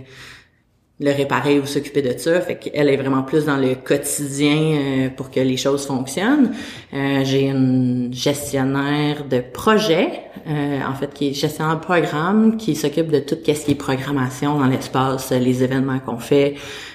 le 1.00 1.12
réparer 1.12 1.60
ou 1.60 1.66
s'occuper 1.66 2.02
de 2.02 2.18
ça. 2.18 2.40
Fait 2.40 2.56
qu'elle 2.56 2.88
est 2.88 2.96
vraiment 2.96 3.22
plus 3.22 3.44
dans 3.44 3.56
le 3.56 3.76
quotidien 3.76 4.56
euh, 4.56 5.08
pour 5.10 5.30
que 5.30 5.38
les 5.38 5.56
choses 5.56 5.86
fonctionnent. 5.86 6.52
Euh, 6.92 7.20
j'ai 7.24 7.46
une 7.46 8.12
gestionnaire 8.12 9.24
de 9.24 9.40
projet, 9.40 10.08
euh, 10.48 10.80
en 10.88 10.94
fait, 10.94 11.12
qui 11.14 11.28
est 11.28 11.34
gestionnaire 11.34 11.76
de 11.76 11.84
programme, 11.84 12.56
qui 12.56 12.74
s'occupe 12.74 13.12
de 13.12 13.20
tout 13.20 13.36
ce 13.36 13.64
qui 13.64 13.70
est 13.70 13.74
programmation 13.76 14.58
dans 14.58 14.66
l'espace, 14.66 15.30
les 15.30 15.62
événements 15.62 16.00
qu'on 16.00 16.18
fait, 16.18 16.54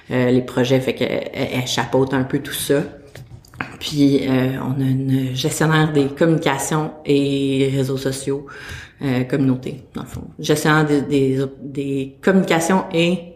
les 0.09 0.41
projets. 0.41 0.81
Fait 0.81 0.93
qu'elle 0.93 1.29
elle 1.33 1.67
chapeaute 1.67 2.13
un 2.13 2.23
peu 2.23 2.39
tout 2.39 2.53
ça. 2.53 2.83
Puis 3.79 4.21
on 4.27 4.81
a 4.81 4.83
une 4.83 5.33
gestionnaire 5.33 5.93
des 5.93 6.07
communications 6.07 6.91
et 7.05 7.71
réseaux 7.73 7.97
sociaux, 7.97 8.47
communauté, 9.29 9.85
dans 9.93 10.01
le 10.01 10.07
fond. 10.07 10.23
Gestionnaire 10.39 10.85
des, 10.85 11.01
des, 11.01 11.39
des 11.61 12.17
communications 12.21 12.83
et 12.93 13.32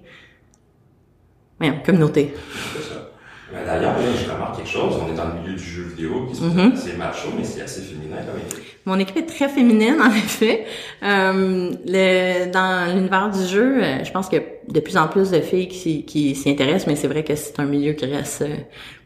oui, 1.62 1.72
communauté. 1.86 2.34
C'est 2.76 2.94
ça. 2.94 3.12
Mais 3.52 3.66
d'ailleurs, 3.66 3.96
je 4.00 4.30
remarque 4.30 4.58
quelque 4.58 4.70
chose. 4.70 4.96
On 5.02 5.12
est 5.12 5.16
dans 5.16 5.30
le 5.30 5.42
milieu 5.42 5.56
du 5.56 5.64
jeu 5.64 5.84
vidéo, 5.84 6.28
qui 6.32 6.42
mm 6.42 6.74
assez 6.74 6.94
macho, 6.98 7.30
mais 7.38 7.44
c'est 7.44 7.62
assez 7.62 7.82
féminin 7.82 8.18
comme 8.18 8.42
équipe. 8.42 8.64
Mon 8.86 9.00
équipe 9.00 9.18
est 9.18 9.26
très 9.26 9.50
féminine, 9.50 9.96
en 10.02 10.12
effet. 10.12 10.66
Euh, 11.04 11.72
le, 11.86 12.52
dans 12.52 12.94
l'univers 12.94 13.30
du 13.32 13.44
jeu, 13.46 13.84
euh, 13.84 14.04
je 14.04 14.12
pense 14.12 14.28
qu'il 14.28 14.40
y 14.40 14.42
a 14.42 14.46
de 14.68 14.80
plus 14.80 14.98
en 14.98 15.08
plus 15.08 15.32
de 15.32 15.40
filles 15.40 15.70
qui, 15.70 16.06
qui 16.06 16.36
s'y 16.36 16.50
intéressent, 16.50 16.88
mais 16.88 16.96
c'est 16.96 17.08
vrai 17.08 17.24
que 17.24 17.36
c'est 17.36 17.60
un 17.60 17.66
milieu 17.66 17.94
qui 17.94 18.06
reste 18.06 18.42
euh, 18.42 18.56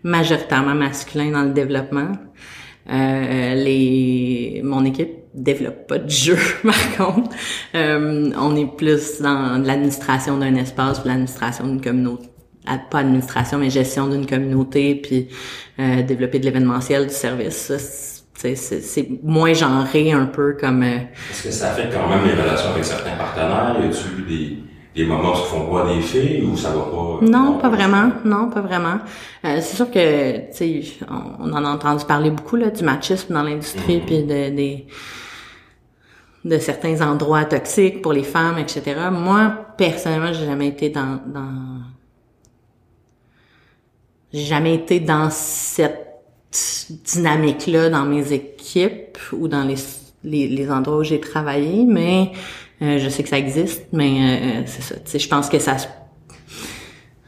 majoritairement 0.04 0.76
masculin 0.76 1.32
dans 1.32 1.44
le 1.44 1.52
développement. 1.52 2.12
Euh, 2.90 3.56
les, 3.56 4.62
mon 4.64 4.84
équipe 4.86 5.12
développe 5.34 5.88
pas 5.88 6.00
de 6.00 6.10
jeu, 6.26 6.38
par 6.64 6.98
contre. 6.98 7.36
Euh, 7.76 8.32
on 8.38 8.56
est 8.56 8.66
plus 8.66 9.22
dans 9.22 9.64
l'administration 9.64 10.38
d'un 10.38 10.56
espace, 10.56 11.06
l'administration 11.06 11.68
d'une 11.68 11.82
communauté 11.82 12.31
pas 12.90 13.00
administration 13.00 13.58
mais 13.58 13.70
gestion 13.70 14.08
d'une 14.08 14.26
communauté 14.26 14.96
puis 14.96 15.28
euh, 15.80 16.04
développer 16.04 16.40
de 16.40 16.46
l'événementiel 16.46 17.08
du 17.08 17.14
service 17.14 18.24
c'est 18.36 19.08
moins 19.24 19.54
genré 19.54 20.12
un 20.12 20.26
peu 20.26 20.58
comme 20.60 20.84
est-ce 20.84 21.44
que 21.44 21.52
ça 21.52 21.72
fait 21.72 21.90
quand 21.94 22.08
même 22.08 22.26
les 22.26 22.34
relations 22.34 22.72
avec 22.72 22.84
certains 22.84 23.16
partenaires? 23.16 23.78
Y 23.80 23.86
a-tu 23.86 24.22
des 24.24 24.58
des 24.96 25.06
moments 25.06 25.32
où 25.32 25.38
ils 25.38 25.46
font 25.46 25.64
voir 25.66 25.94
des 25.94 26.02
filles 26.02 26.44
ou 26.44 26.56
ça 26.58 26.70
va 26.70 26.82
pas? 26.82 27.20
Non, 27.22 27.58
pas 27.58 27.70
vraiment. 27.70 28.12
Non, 28.26 28.50
pas 28.50 28.62
vraiment. 28.62 28.98
Euh, 29.46 29.60
c'est 29.62 29.76
sûr 29.76 29.90
que, 29.90 30.52
tu 30.52 30.84
sais, 30.84 30.84
on, 31.40 31.52
en 31.54 31.64
a 31.64 31.70
entendu 31.70 32.04
parler 32.06 32.30
beaucoup 32.30 32.58
là 32.58 32.70
du 32.70 32.84
machisme 32.84 33.34
dans 33.34 33.44
l'industrie, 33.44 33.98
mm-hmm. 33.98 34.06
puis 34.06 34.24
de, 34.24 34.50
des 34.56 34.88
de 36.44 36.58
certains 36.58 37.02
endroits 37.02 37.46
toxiques 37.46 38.02
pour 38.02 38.14
les 38.14 38.24
femmes, 38.24 38.58
etc. 38.58 39.00
Moi, 39.12 39.54
personnellement, 39.78 40.34
j'ai 40.34 40.48
jamais 40.48 40.68
été 40.68 40.90
dans, 40.90 41.20
dans 41.28 41.82
j'ai 44.34 44.46
jamais 44.46 44.76
été 44.76 45.00
dans 45.00 45.30
cette 45.30 46.08
dynamique-là 46.90 47.90
dans 47.90 48.06
mes 48.06 48.34
équipes 48.34 49.18
ou 49.32 49.48
dans 49.48 49.64
les, 49.64 49.76
les, 50.24 50.48
les 50.48 50.72
endroits 50.72 50.98
où 50.98 51.04
j'ai 51.04 51.20
travaillé, 51.20 51.86
mais 51.86 52.32
euh, 52.82 52.98
je 53.00 53.10
sais 53.10 53.24
que 53.24 53.30
ça 53.30 53.38
existe, 53.38 53.88
mais 53.92 54.64
euh, 54.64 54.64
c'est 54.66 54.82
ça. 54.82 55.18
Je 55.18 55.28
pense 55.28 55.50
que 55.50 55.60
ça 55.60 55.78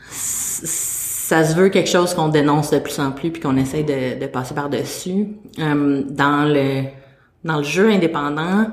ça 0.10 1.44
se 1.46 1.56
veut 1.56 1.70
quelque 1.70 1.90
chose 1.90 2.14
qu'on 2.14 2.28
dénonce 2.28 2.70
de 2.70 2.80
plus 2.80 3.00
en 3.00 3.12
plus 3.12 3.32
puis 3.32 3.42
qu'on 3.42 3.56
essaye 3.56 3.84
de, 3.84 4.20
de 4.20 4.28
passer 4.28 4.54
par 4.54 4.70
dessus. 4.70 5.30
Euh, 5.60 6.04
dans 6.08 6.46
le 6.46 6.84
dans 7.44 7.58
le 7.58 7.64
jeu 7.64 7.90
indépendant, 7.90 8.68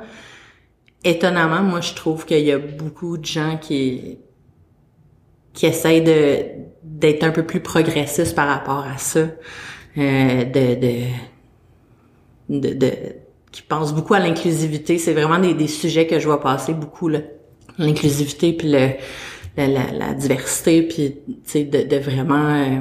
étonnamment, 1.05 1.63
moi 1.63 1.81
je 1.81 1.95
trouve 1.95 2.27
qu'il 2.27 2.45
y 2.45 2.53
a 2.53 2.59
beaucoup 2.59 3.19
de 3.19 3.25
gens 3.25 3.57
qui 3.57 4.19
qui 5.61 5.67
essayent 5.67 6.01
de 6.01 6.39
d'être 6.83 7.23
un 7.23 7.33
peu 7.33 7.45
plus 7.45 7.61
progressistes 7.61 8.35
par 8.35 8.49
rapport 8.49 8.87
à 8.87 8.97
ça, 8.97 9.21
euh, 9.99 10.45
de, 10.45 10.75
de 10.81 11.03
de, 12.49 12.73
de 12.73 12.93
qui 13.53 13.61
pense 13.61 13.93
beaucoup 13.93 14.15
à 14.15 14.21
l'inclusivité. 14.21 14.97
C'est 14.97 15.13
vraiment 15.13 15.39
des, 15.39 15.53
des, 15.53 15.67
sujets 15.67 16.07
que 16.07 16.19
je 16.19 16.25
vois 16.25 16.41
passer 16.41 16.73
beaucoup, 16.73 17.11
L'inclusivité, 17.77 18.55
puis 18.55 18.71
le, 18.71 18.89
la, 19.59 19.93
la, 19.93 20.15
diversité, 20.15 20.83
puis 20.83 21.19
de, 21.55 21.83
de 21.83 21.97
vraiment 21.97 22.55
euh, 22.55 22.79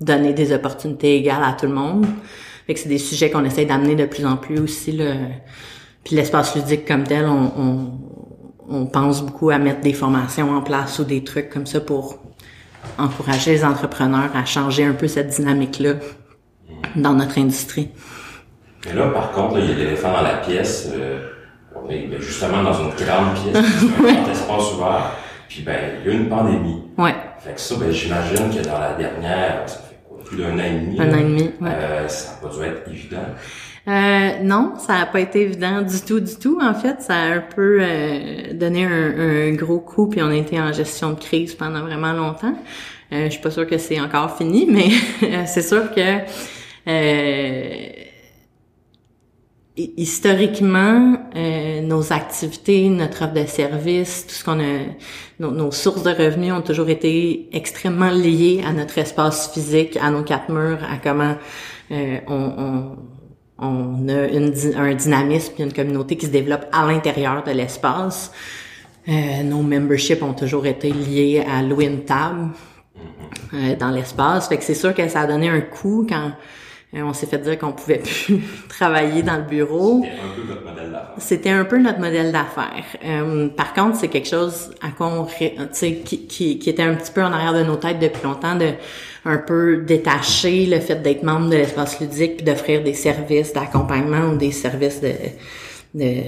donner 0.00 0.32
des 0.32 0.54
opportunités 0.54 1.16
égales 1.16 1.44
à 1.44 1.52
tout 1.52 1.66
le 1.66 1.74
monde. 1.74 2.06
Fait 2.66 2.72
que 2.72 2.80
c'est 2.80 2.88
des 2.88 2.96
sujets 2.96 3.30
qu'on 3.30 3.44
essaie 3.44 3.66
d'amener 3.66 3.94
de 3.94 4.06
plus 4.06 4.24
en 4.24 4.38
plus 4.38 4.58
aussi. 4.58 4.92
Là. 4.92 5.16
Puis 6.02 6.16
l'espace 6.16 6.56
ludique 6.56 6.86
comme 6.86 7.04
tel, 7.04 7.26
on, 7.26 7.52
on, 7.58 7.92
on, 8.68 8.86
pense 8.86 9.24
beaucoup 9.24 9.50
à 9.50 9.58
mettre 9.58 9.80
des 9.80 9.92
formations 9.92 10.56
en 10.56 10.62
place 10.62 10.98
ou 10.98 11.04
des 11.04 11.24
trucs 11.24 11.50
comme 11.50 11.66
ça 11.66 11.80
pour 11.80 12.18
encourager 12.98 13.52
les 13.52 13.64
entrepreneurs 13.64 14.30
à 14.34 14.44
changer 14.44 14.84
un 14.84 14.92
peu 14.92 15.08
cette 15.08 15.28
dynamique-là 15.28 15.94
dans 16.94 17.14
notre 17.14 17.38
industrie. 17.38 17.90
Mais 18.86 18.94
là, 18.94 19.08
par 19.08 19.32
contre, 19.32 19.58
il 19.58 19.70
y 19.70 19.72
a 19.72 19.74
l'éléphant 19.74 20.12
dans 20.12 20.22
la 20.22 20.36
pièce. 20.36 20.88
Euh, 20.94 21.28
on 21.74 21.90
est 21.90 22.06
ben, 22.06 22.20
justement 22.20 22.62
dans 22.62 22.72
une 22.72 22.90
grande 22.90 23.34
pièce, 23.34 23.56
un 23.98 24.02
grand 24.02 24.30
espace 24.30 24.74
ouvert. 24.74 25.12
Puis 25.48 25.62
ben, 25.62 25.78
il 26.00 26.06
y 26.06 26.14
a 26.14 26.18
une 26.18 26.28
pandémie. 26.28 26.82
Ouais. 26.96 27.14
Fait 27.40 27.52
que 27.52 27.60
ça, 27.60 27.74
ben, 27.78 27.90
j'imagine 27.90 28.50
que 28.50 28.64
dans 28.64 28.78
la 28.78 28.94
dernière, 28.94 29.62
ça 29.66 29.78
fait 29.78 29.98
quoi, 30.08 30.18
plus 30.24 30.38
d'un 30.38 30.54
an 30.54 30.64
et 30.64 30.70
demi. 30.70 31.00
Un 31.00 31.12
an 31.12 31.18
et 31.18 31.24
demi, 31.24 31.50
ouais. 31.60 31.70
Euh, 31.72 32.08
ça 32.08 32.32
n'a 32.32 32.48
pas 32.48 32.54
dû 32.54 32.64
être 32.64 32.88
évident. 32.88 33.26
Euh, 33.88 34.42
non, 34.42 34.74
ça 34.78 34.98
n'a 34.98 35.06
pas 35.06 35.20
été 35.20 35.42
évident 35.42 35.82
du 35.82 36.00
tout, 36.00 36.20
du 36.20 36.34
tout. 36.36 36.58
En 36.60 36.74
fait, 36.74 37.02
ça 37.02 37.14
a 37.14 37.34
un 37.36 37.40
peu 37.40 37.78
euh, 37.80 38.52
donné 38.52 38.84
un, 38.84 39.50
un, 39.50 39.52
gros 39.52 39.78
coup, 39.78 40.08
puis 40.08 40.20
on 40.22 40.30
a 40.30 40.34
été 40.34 40.60
en 40.60 40.72
gestion 40.72 41.12
de 41.12 41.20
crise 41.20 41.54
pendant 41.54 41.82
vraiment 41.82 42.12
longtemps. 42.12 42.54
Euh, 43.12 43.26
je 43.26 43.30
suis 43.30 43.40
pas 43.40 43.52
sûre 43.52 43.66
que 43.66 43.78
c'est 43.78 44.00
encore 44.00 44.36
fini, 44.36 44.66
mais 44.70 45.46
c'est 45.46 45.62
sûr 45.62 45.92
que 45.94 46.20
euh, 46.88 47.88
historiquement, 49.76 51.16
euh, 51.34 51.80
nos 51.82 52.12
activités, 52.12 52.88
notre 52.88 53.24
offre 53.24 53.34
de 53.34 53.46
services, 53.46 54.26
tout 54.26 54.34
ce 54.34 54.44
qu'on 54.44 54.60
a, 54.60 54.78
nos, 55.38 55.70
sources 55.70 56.02
de 56.02 56.10
revenus 56.10 56.52
ont 56.52 56.62
toujours 56.62 56.88
été 56.88 57.48
extrêmement 57.52 58.10
liées 58.10 58.62
à 58.66 58.72
notre 58.72 58.96
espace 58.98 59.52
physique, 59.52 59.98
à 60.00 60.10
nos 60.10 60.22
quatre 60.22 60.50
murs, 60.50 60.78
à 60.82 60.96
comment 60.96 61.36
euh, 61.90 62.18
on, 62.26 62.52
on, 62.56 62.96
on, 63.58 64.08
a 64.08 64.26
une, 64.28 64.52
un 64.76 64.94
dynamisme 64.94 65.54
et 65.58 65.62
une 65.62 65.72
communauté 65.72 66.16
qui 66.16 66.26
se 66.26 66.30
développe 66.30 66.66
à 66.72 66.86
l'intérieur 66.86 67.42
de 67.44 67.52
l'espace. 67.52 68.32
Euh, 69.08 69.42
nos 69.44 69.62
memberships 69.62 70.22
ont 70.22 70.34
toujours 70.34 70.66
été 70.66 70.90
liés 70.90 71.44
à 71.48 71.62
louer 71.62 71.86
une 71.86 72.04
table 72.04 72.48
euh, 73.54 73.76
dans 73.76 73.90
l'espace. 73.90 74.48
Fait 74.48 74.58
que 74.58 74.64
c'est 74.64 74.74
sûr 74.74 74.94
que 74.94 75.06
ça 75.08 75.20
a 75.20 75.26
donné 75.26 75.48
un 75.48 75.60
coup 75.60 76.06
quand 76.08 76.32
euh, 76.94 77.00
on 77.02 77.12
s'est 77.12 77.26
fait 77.26 77.38
dire 77.38 77.58
qu'on 77.58 77.72
pouvait 77.72 77.98
plus 77.98 78.40
travailler 78.68 79.22
dans 79.22 79.36
le 79.36 79.42
bureau. 79.42 80.04
C'était 80.04 80.20
un 80.20 80.34
peu 80.34 80.42
notre 80.46 80.64
modèle 80.64 80.92
d'affaires. 80.92 81.14
C'était 81.18 81.50
un 81.50 81.64
peu 81.64 81.78
notre 81.78 81.98
modèle 81.98 82.32
d'affaires. 82.32 82.84
Euh, 83.04 83.48
par 83.48 83.74
contre, 83.74 83.96
c'est 83.96 84.08
quelque 84.08 84.28
chose 84.28 84.70
à 84.80 84.90
quoi 84.90 85.08
on, 85.08 85.24
qui, 85.24 86.02
qui, 86.26 86.58
qui 86.58 86.70
était 86.70 86.82
un 86.82 86.94
petit 86.94 87.12
peu 87.12 87.22
en 87.22 87.32
arrière 87.32 87.54
de 87.54 87.64
nos 87.64 87.76
têtes 87.76 87.98
depuis 87.98 88.22
longtemps, 88.22 88.54
de 88.54 88.72
un 89.24 89.38
peu 89.38 89.78
détacher 89.78 90.66
le 90.66 90.78
fait 90.78 91.02
d'être 91.02 91.24
membre 91.24 91.50
de 91.50 91.56
l'espace 91.56 91.98
ludique 92.00 92.36
puis 92.36 92.46
d'offrir 92.46 92.84
des 92.84 92.94
services 92.94 93.52
d'accompagnement 93.52 94.28
ou 94.28 94.36
des 94.36 94.52
services 94.52 95.00
de, 95.00 95.12
de 95.94 96.22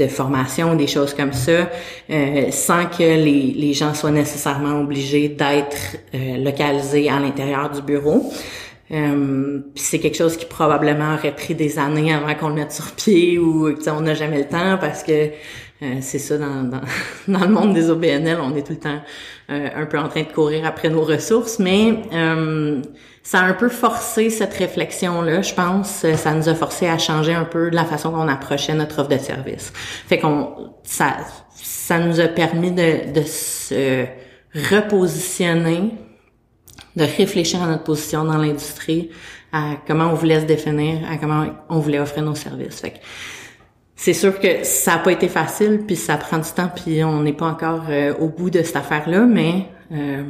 de 0.00 0.06
formation, 0.08 0.76
des 0.76 0.86
choses 0.86 1.12
comme 1.14 1.34
ça, 1.34 1.68
euh, 2.10 2.50
sans 2.50 2.86
que 2.86 3.02
les, 3.02 3.54
les 3.54 3.74
gens 3.74 3.92
soient 3.92 4.10
nécessairement 4.10 4.80
obligés 4.80 5.28
d'être 5.28 5.98
euh, 6.14 6.38
localisés 6.38 7.10
à 7.10 7.20
l'intérieur 7.20 7.70
du 7.70 7.82
bureau. 7.82 8.32
Euh, 8.92 9.60
c'est 9.76 10.00
quelque 10.00 10.16
chose 10.16 10.36
qui 10.36 10.46
probablement 10.46 11.14
aurait 11.14 11.34
pris 11.34 11.54
des 11.54 11.78
années 11.78 12.12
avant 12.12 12.34
qu'on 12.34 12.48
le 12.48 12.56
mette 12.56 12.72
sur 12.72 12.90
pied 12.92 13.38
ou 13.38 13.72
on 13.86 14.00
n'a 14.00 14.14
jamais 14.14 14.38
le 14.38 14.48
temps 14.48 14.78
parce 14.80 15.04
que 15.04 15.30
euh, 15.82 15.96
c'est 16.02 16.18
ça 16.18 16.36
dans, 16.36 16.64
dans, 16.64 16.80
dans, 17.28 17.46
le 17.46 17.52
monde 17.52 17.72
des 17.72 17.88
OBNL, 17.88 18.38
on 18.42 18.54
est 18.54 18.66
tout 18.66 18.74
le 18.74 18.78
temps 18.78 19.00
euh, 19.50 19.68
un 19.74 19.86
peu 19.86 19.98
en 19.98 20.08
train 20.08 20.22
de 20.22 20.32
courir 20.32 20.66
après 20.66 20.90
nos 20.90 21.02
ressources, 21.02 21.58
mais 21.58 22.02
euh, 22.12 22.82
ça 23.22 23.40
a 23.40 23.44
un 23.44 23.54
peu 23.54 23.70
forcé 23.70 24.28
cette 24.28 24.52
réflexion-là, 24.52 25.40
je 25.40 25.54
pense. 25.54 26.04
Ça 26.16 26.34
nous 26.34 26.48
a 26.50 26.54
forcé 26.54 26.86
à 26.86 26.98
changer 26.98 27.32
un 27.32 27.44
peu 27.44 27.70
la 27.70 27.84
façon 27.84 28.10
qu'on 28.10 28.28
approchait 28.28 28.74
notre 28.74 28.98
offre 28.98 29.08
de 29.08 29.18
service. 29.18 29.72
Fait 30.06 30.18
qu'on 30.18 30.72
ça 30.82 31.16
ça 31.54 31.98
nous 31.98 32.20
a 32.20 32.28
permis 32.28 32.70
de, 32.70 33.12
de 33.12 33.22
se 33.22 34.06
repositionner 34.54 35.92
de 36.96 37.04
réfléchir 37.04 37.62
à 37.62 37.66
notre 37.66 37.84
position 37.84 38.24
dans 38.24 38.38
l'industrie, 38.38 39.10
à 39.52 39.76
comment 39.86 40.06
on 40.06 40.14
voulait 40.14 40.40
se 40.40 40.46
définir, 40.46 41.00
à 41.10 41.16
comment 41.16 41.46
on 41.68 41.78
voulait 41.78 42.00
offrir 42.00 42.22
nos 42.22 42.34
services. 42.34 42.80
Fait 42.80 43.00
c'est 43.96 44.14
sûr 44.14 44.40
que 44.40 44.64
ça 44.64 44.92
n'a 44.92 44.98
pas 44.98 45.12
été 45.12 45.28
facile, 45.28 45.82
puis 45.86 45.94
ça 45.94 46.16
prend 46.16 46.38
du 46.38 46.48
temps, 46.50 46.70
puis 46.74 47.04
on 47.04 47.22
n'est 47.22 47.34
pas 47.34 47.44
encore 47.44 47.84
euh, 47.90 48.14
au 48.18 48.28
bout 48.28 48.48
de 48.48 48.62
cette 48.62 48.76
affaire-là, 48.76 49.26
mais 49.26 49.66
euh, 49.92 50.22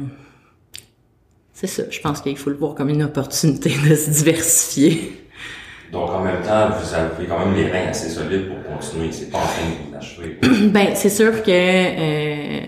c'est 1.53 1.67
ça. 1.67 1.83
Je 1.89 2.01
pense 2.01 2.19
qu'il 2.19 2.37
faut 2.37 2.49
le 2.49 2.57
voir 2.57 2.75
comme 2.75 2.89
une 2.89 3.03
opportunité 3.03 3.69
de 3.89 3.95
se 3.95 4.09
diversifier. 4.09 5.25
Donc, 5.91 6.09
en 6.09 6.19
même 6.21 6.41
temps, 6.41 6.69
vous 6.69 6.93
avez 6.93 7.25
quand 7.25 7.45
même 7.45 7.55
les 7.55 7.69
reins 7.71 7.89
assez 7.89 8.09
solides 8.09 8.49
pour 8.49 8.75
continuer. 8.75 9.09
C'est 9.11 9.29
pas 9.29 9.37
en 9.37 9.41
train 9.41 9.63
de 9.63 9.89
vous 9.89 9.97
achever. 9.97 10.37
ben, 10.69 10.89
c'est 10.95 11.09
sûr 11.09 11.41
que 11.41 11.49
euh, 11.49 12.65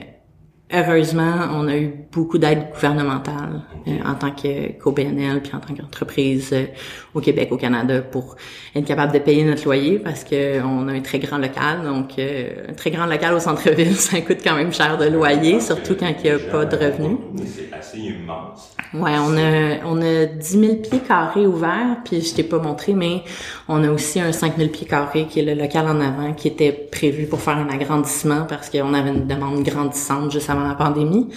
heureusement, 0.72 1.50
on 1.52 1.68
a 1.68 1.76
eu 1.76 2.03
beaucoup 2.14 2.38
d'aide 2.38 2.68
gouvernementale 2.74 3.62
euh, 3.88 3.98
en 4.06 4.16
tant 4.16 4.32
qu'OBNL 4.32 5.42
puis 5.42 5.52
en 5.54 5.60
tant 5.60 5.74
qu'entreprise 5.74 6.50
euh, 6.54 6.66
au 7.14 7.20
Québec, 7.20 7.50
au 7.52 7.58
Canada, 7.58 8.02
pour 8.02 8.36
être 8.76 8.86
capable 8.86 9.14
de 9.14 9.20
payer 9.20 9.44
notre 9.44 9.66
loyer 9.66 10.00
parce 10.00 10.24
que 10.24 10.62
on 10.62 10.88
a 10.88 10.94
un 10.94 11.02
très 11.02 11.20
grand 11.20 11.38
local. 11.38 11.84
Donc, 11.84 12.18
euh, 12.20 12.70
un 12.70 12.74
très 12.74 12.92
grand 12.92 13.06
local 13.06 13.34
au 13.34 13.40
centre-ville, 13.40 13.96
ça 13.98 14.22
coûte 14.22 14.40
quand 14.44 14.56
même 14.56 14.74
cher 14.74 14.98
de 14.98 15.06
loyer, 15.06 15.60
surtout 15.60 15.96
quand 16.00 16.14
il 16.24 16.24
n'y 16.24 16.30
a 16.30 16.40
pas 16.40 16.66
de 16.66 16.76
revenus. 16.76 17.18
C'est 17.46 17.74
assez 17.74 18.00
immense. 18.00 18.76
Ouais, 18.94 19.16
on 19.20 19.36
a 19.38 19.84
on 19.86 20.02
a 20.02 20.26
10 20.26 20.60
000 20.60 20.76
pieds 20.76 21.00
carrés 21.00 21.48
ouverts, 21.48 21.98
puis 22.06 22.22
je 22.22 22.36
t'ai 22.36 22.44
pas 22.44 22.60
montré, 22.60 22.94
mais 22.94 23.24
on 23.68 23.84
a 23.84 23.90
aussi 23.90 24.20
un 24.20 24.32
5 24.32 24.58
000 24.58 24.70
pieds 24.70 24.88
carrés 24.88 25.26
qui 25.26 25.40
est 25.40 25.56
le 25.56 25.60
local 25.60 25.88
en 25.88 26.00
avant, 26.00 26.34
qui 26.34 26.48
était 26.48 26.72
prévu 26.72 27.26
pour 27.26 27.42
faire 27.42 27.58
un 27.58 27.70
agrandissement 27.70 28.46
parce 28.48 28.70
qu'on 28.70 28.94
avait 28.94 29.10
une 29.10 29.28
demande 29.28 29.64
grandissante 29.64 30.32
juste 30.32 30.50
avant 30.50 30.68
la 30.68 30.76
pandémie. 30.76 31.30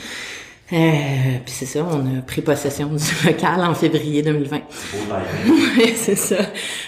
Euh, 0.72 1.38
puis 1.44 1.54
c'est 1.54 1.66
ça, 1.66 1.86
on 1.88 2.18
a 2.18 2.22
pris 2.22 2.42
possession 2.42 2.88
du 2.88 3.04
local 3.26 3.60
en 3.60 3.74
février 3.74 4.22
2020. 4.22 4.56
oui, 5.48 5.92
c'est 5.94 6.16
ça. 6.16 6.38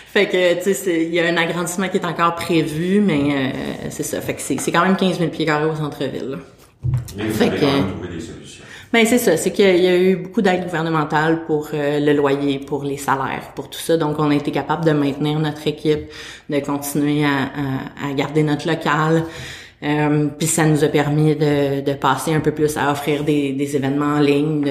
Fait 0.06 0.26
que, 0.26 0.62
tu 0.62 0.74
sais, 0.74 1.04
il 1.04 1.14
y 1.14 1.20
a 1.20 1.26
un 1.26 1.36
agrandissement 1.36 1.88
qui 1.88 1.98
est 1.98 2.04
encore 2.04 2.34
prévu, 2.34 3.00
mais 3.00 3.20
euh, 3.20 3.86
c'est 3.90 4.02
ça. 4.02 4.20
Fait 4.20 4.34
que 4.34 4.40
c'est 4.40 4.72
quand 4.72 4.84
même 4.84 4.96
15 4.96 5.18
000 5.18 5.30
pieds 5.30 5.46
carrés 5.46 5.66
au 5.66 5.76
centre-ville. 5.76 6.38
Mais 7.16 7.24
vous 7.28 7.42
avez 7.42 7.56
quand 7.56 7.66
même 7.66 7.92
trouvé 7.92 8.08
des 8.08 8.20
solutions. 8.20 8.64
Ben 8.90 9.04
c'est 9.04 9.18
ça, 9.18 9.36
c'est 9.36 9.52
qu'il 9.52 9.84
y 9.84 9.86
a 9.86 9.96
eu 9.96 10.16
beaucoup 10.16 10.40
d'aide 10.40 10.64
gouvernementale 10.64 11.44
pour 11.44 11.68
euh, 11.74 12.00
le 12.00 12.14
loyer, 12.14 12.58
pour 12.58 12.84
les 12.84 12.96
salaires, 12.96 13.52
pour 13.54 13.68
tout 13.68 13.78
ça. 13.78 13.98
Donc 13.98 14.18
on 14.18 14.30
a 14.30 14.34
été 14.34 14.50
capable 14.50 14.84
de 14.86 14.92
maintenir 14.92 15.38
notre 15.40 15.66
équipe, 15.66 16.10
de 16.48 16.58
continuer 16.60 17.22
à, 17.24 17.50
à, 18.08 18.12
garder 18.14 18.42
notre 18.42 18.66
local. 18.66 19.24
Euh, 19.82 20.26
puis 20.36 20.48
ça 20.48 20.66
nous 20.66 20.82
a 20.82 20.88
permis 20.88 21.36
de, 21.36 21.82
de, 21.82 21.92
passer 21.92 22.34
un 22.34 22.40
peu 22.40 22.50
plus 22.50 22.76
à 22.76 22.90
offrir 22.90 23.22
des, 23.22 23.52
des 23.52 23.76
événements 23.76 24.16
en 24.16 24.20
ligne, 24.20 24.62
de 24.62 24.70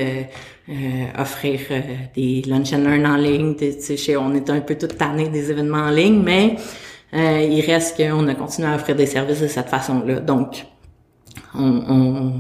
euh, 0.70 0.74
offrir 1.18 1.62
euh, 1.72 1.82
des 2.14 2.42
lunch 2.46 2.74
and 2.74 2.80
learn 2.80 3.06
en 3.06 3.16
ligne. 3.16 3.56
On 4.20 4.36
est 4.36 4.50
un 4.50 4.60
peu 4.60 4.76
toute 4.76 4.98
tannée 4.98 5.30
des 5.30 5.50
événements 5.50 5.84
en 5.84 5.92
ligne, 5.92 6.22
mais 6.24 6.58
il 7.14 7.62
reste 7.66 7.96
qu'on 7.96 8.28
a 8.28 8.36
continué 8.36 8.68
à 8.68 8.76
offrir 8.76 8.96
des 8.96 9.06
services 9.06 9.40
de 9.40 9.48
cette 9.48 9.70
façon-là. 9.70 10.20
Donc 10.20 10.66
on, 11.56 11.82
on 11.88 12.34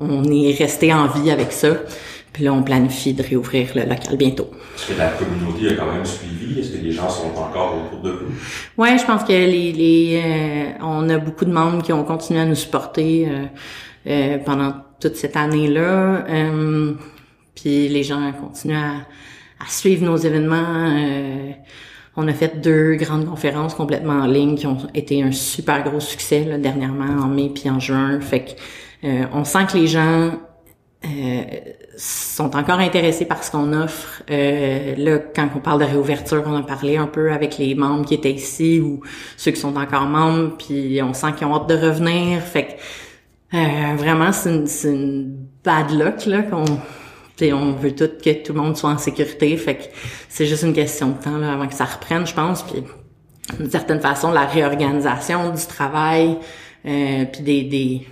on 0.00 0.24
est 0.24 0.52
resté 0.52 0.92
en 0.92 1.06
vie 1.06 1.30
avec 1.30 1.52
ça. 1.52 1.76
Puis 2.34 2.42
là, 2.42 2.52
on 2.52 2.64
planifie 2.64 3.14
de 3.14 3.22
réouvrir 3.22 3.68
le 3.76 3.82
local 3.82 4.16
bientôt. 4.18 4.50
Est-ce 4.76 4.92
que 4.92 4.98
la 4.98 5.10
communauté 5.10 5.68
a 5.68 5.74
quand 5.74 5.90
même 5.90 6.04
suivi? 6.04 6.58
Est-ce 6.58 6.76
que 6.76 6.84
les 6.84 6.90
gens 6.90 7.08
sont 7.08 7.28
encore 7.28 7.86
autour 7.86 8.00
de 8.02 8.10
vous? 8.10 8.32
Oui, 8.76 8.98
je 8.98 9.04
pense 9.04 9.22
que 9.22 9.32
les, 9.32 9.72
les 9.72 10.20
euh, 10.22 10.78
on 10.82 11.08
a 11.08 11.18
beaucoup 11.18 11.44
de 11.44 11.52
membres 11.52 11.82
qui 11.82 11.92
ont 11.92 12.02
continué 12.02 12.40
à 12.40 12.44
nous 12.44 12.56
supporter 12.56 13.28
euh, 13.28 13.44
euh, 14.08 14.38
pendant 14.38 14.74
toute 15.00 15.14
cette 15.14 15.36
année-là. 15.36 16.24
puis 17.54 17.88
les 17.88 18.02
gens 18.02 18.32
continuent 18.32 18.74
à, 18.74 19.64
à, 19.64 19.68
suivre 19.68 20.04
nos 20.04 20.16
événements. 20.16 21.54
on 22.16 22.26
a 22.26 22.32
fait 22.32 22.60
deux 22.60 22.96
grandes 22.96 23.26
conférences 23.26 23.74
complètement 23.74 24.14
en 24.14 24.26
ligne 24.26 24.56
qui 24.56 24.66
ont 24.66 24.78
été 24.92 25.22
un 25.22 25.32
super 25.32 25.84
gros 25.84 26.00
succès 26.00 26.44
là, 26.44 26.58
dernièrement 26.58 27.22
en 27.22 27.28
mai 27.28 27.50
puis 27.54 27.70
en 27.70 27.78
juin. 27.78 28.18
Fait 28.20 28.44
que 28.44 28.50
euh, 29.04 29.26
on 29.32 29.44
sent 29.44 29.66
que 29.70 29.76
les 29.76 29.86
gens 29.86 30.32
euh, 31.04 31.42
sont 31.96 32.56
encore 32.56 32.78
intéressés 32.78 33.26
par 33.26 33.44
ce 33.44 33.50
qu'on 33.50 33.72
offre. 33.72 34.22
Euh, 34.30 34.94
là, 34.96 35.18
quand 35.18 35.48
on 35.54 35.58
parle 35.58 35.80
de 35.80 35.84
réouverture, 35.84 36.42
on 36.46 36.56
a 36.56 36.62
parlé 36.62 36.96
un 36.96 37.06
peu 37.06 37.30
avec 37.30 37.58
les 37.58 37.74
membres 37.74 38.06
qui 38.06 38.14
étaient 38.14 38.32
ici 38.32 38.80
ou 38.80 39.00
ceux 39.36 39.50
qui 39.50 39.60
sont 39.60 39.76
encore 39.76 40.06
membres, 40.06 40.56
puis 40.56 41.00
on 41.02 41.12
sent 41.12 41.34
qu'ils 41.36 41.46
ont 41.46 41.54
hâte 41.54 41.68
de 41.68 41.74
revenir. 41.74 42.40
Fait 42.40 42.66
que 42.66 43.56
euh, 43.56 43.96
vraiment, 43.96 44.32
c'est 44.32 44.50
une, 44.50 44.66
une, 44.84 45.46
bad 45.62 45.90
luck 45.90 46.26
là 46.26 46.42
qu'on 46.42 46.64
on 47.42 47.72
veut 47.72 47.94
tout 47.94 48.08
que 48.22 48.42
tout 48.42 48.52
le 48.52 48.60
monde 48.60 48.76
soit 48.76 48.90
en 48.90 48.98
sécurité. 48.98 49.56
Fait 49.56 49.76
que 49.76 49.84
c'est 50.28 50.46
juste 50.46 50.62
une 50.62 50.72
question 50.72 51.10
de 51.10 51.22
temps 51.22 51.38
là, 51.38 51.52
avant 51.52 51.68
que 51.68 51.74
ça 51.74 51.84
reprenne, 51.84 52.26
je 52.26 52.34
pense. 52.34 52.62
Puis 52.62 52.82
d'une 53.58 53.70
certaine 53.70 54.00
façon, 54.00 54.32
la 54.32 54.46
réorganisation 54.46 55.50
du 55.50 55.66
travail, 55.66 56.38
euh, 56.86 57.24
puis 57.26 57.42
des, 57.42 57.62
des 57.64 58.06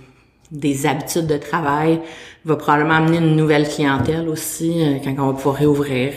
des 0.53 0.85
habitudes 0.85 1.27
de 1.27 1.37
travail 1.37 1.99
va 2.45 2.55
probablement 2.55 2.95
amener 2.95 3.17
une 3.17 3.35
nouvelle 3.35 3.67
clientèle 3.67 4.29
aussi 4.29 4.81
euh, 4.81 4.97
quand 5.03 5.15
on 5.17 5.31
va 5.31 5.33
pouvoir 5.33 5.55
réouvrir. 5.55 6.13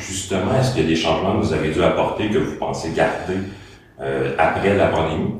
Justement, 0.00 0.58
est-ce 0.58 0.72
qu'il 0.72 0.82
y 0.82 0.86
a 0.86 0.88
des 0.88 0.96
changements 0.96 1.38
que 1.38 1.46
vous 1.46 1.52
avez 1.52 1.70
dû 1.70 1.82
apporter 1.82 2.28
que 2.28 2.38
vous 2.38 2.56
pensez 2.56 2.90
garder 2.90 3.38
euh, 4.00 4.34
après 4.38 4.76
la 4.76 4.88
pandémie? 4.88 5.34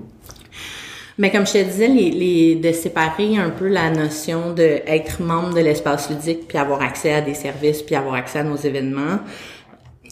Mais 1.17 1.33
comme 1.33 1.47
je 1.47 1.55
te 1.55 1.64
disais, 1.64 1.88
les, 1.88 2.11
les, 2.11 2.55
de 2.55 2.71
séparer 2.71 3.37
un 3.37 3.50
peu 3.50 3.67
la 3.67 3.90
notion 3.90 4.55
de 4.55 4.81
être 4.87 5.21
membre 5.21 5.55
de 5.55 5.61
l'espace 5.61 6.09
ludique 6.09 6.47
puis 6.47 6.59
avoir 6.59 6.81
accès 6.81 7.12
à 7.12 7.21
des 7.21 7.35
services 7.35 7.83
puis 7.83 7.97
avoir 7.97 8.14
accès 8.14 8.38
à 8.38 8.45
nos 8.45 8.57
événements. 8.57 9.19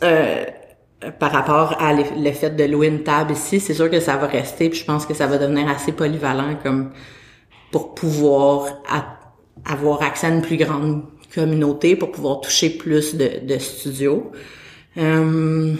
Euh, 0.02 0.44
par 1.18 1.30
rapport 1.30 1.80
à 1.80 1.92
le 1.92 2.32
fait 2.32 2.56
de 2.56 2.64
louer 2.64 2.88
une 2.88 3.02
table 3.02 3.32
ici, 3.32 3.60
c'est 3.60 3.74
sûr 3.74 3.90
que 3.90 4.00
ça 4.00 4.16
va 4.16 4.26
rester, 4.26 4.70
puis 4.70 4.80
je 4.80 4.84
pense 4.84 5.06
que 5.06 5.14
ça 5.14 5.26
va 5.26 5.38
devenir 5.38 5.68
assez 5.68 5.92
polyvalent 5.92 6.56
comme 6.62 6.90
pour 7.70 7.94
pouvoir 7.94 8.82
avoir 9.64 10.02
accès 10.02 10.26
à 10.26 10.30
une 10.30 10.42
plus 10.42 10.56
grande 10.56 11.02
communauté, 11.34 11.96
pour 11.96 12.12
pouvoir 12.12 12.40
toucher 12.40 12.70
plus 12.70 13.14
de, 13.14 13.58
studios. 13.58 14.30
Euh, 14.96 15.74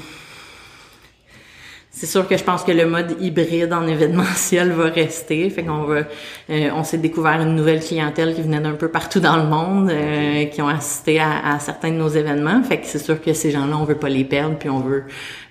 c'est 1.99 2.05
sûr 2.05 2.29
que 2.29 2.37
je 2.37 2.45
pense 2.45 2.63
que 2.63 2.73
le 2.73 2.85
mode 2.85 3.17
hybride 3.23 3.73
en 3.73 3.87
événementiel 3.87 4.71
va 4.73 4.91
rester. 4.91 5.49
Fait 5.49 5.65
qu'on 5.65 5.85
va, 5.85 6.03
euh, 6.51 6.71
on 6.75 6.85
s'est 6.85 6.99
découvert 6.99 7.41
une 7.41 7.55
nouvelle 7.55 7.81
clientèle 7.81 8.35
qui 8.35 8.43
venait 8.43 8.61
d'un 8.61 8.75
peu 8.75 8.89
partout 8.89 9.19
dans 9.19 9.39
le 9.39 9.45
monde, 9.45 9.89
euh, 9.89 10.45
qui 10.45 10.61
ont 10.61 10.69
assisté 10.69 11.21
à, 11.21 11.55
à, 11.55 11.59
certains 11.59 11.93
de 11.93 11.97
nos 11.97 12.11
événements. 12.11 12.63
Fait 12.65 12.81
que 12.81 12.87
c'est 12.87 12.99
sûr 12.99 13.19
que 13.19 13.33
ces 13.33 13.51
gens-là, 13.51 13.79
on 13.79 13.85
veut 13.85 13.95
pas 13.95 14.11
les 14.11 14.25
perdre, 14.25 14.59
puis 14.59 14.69
on 14.69 14.81
veut 14.81 15.05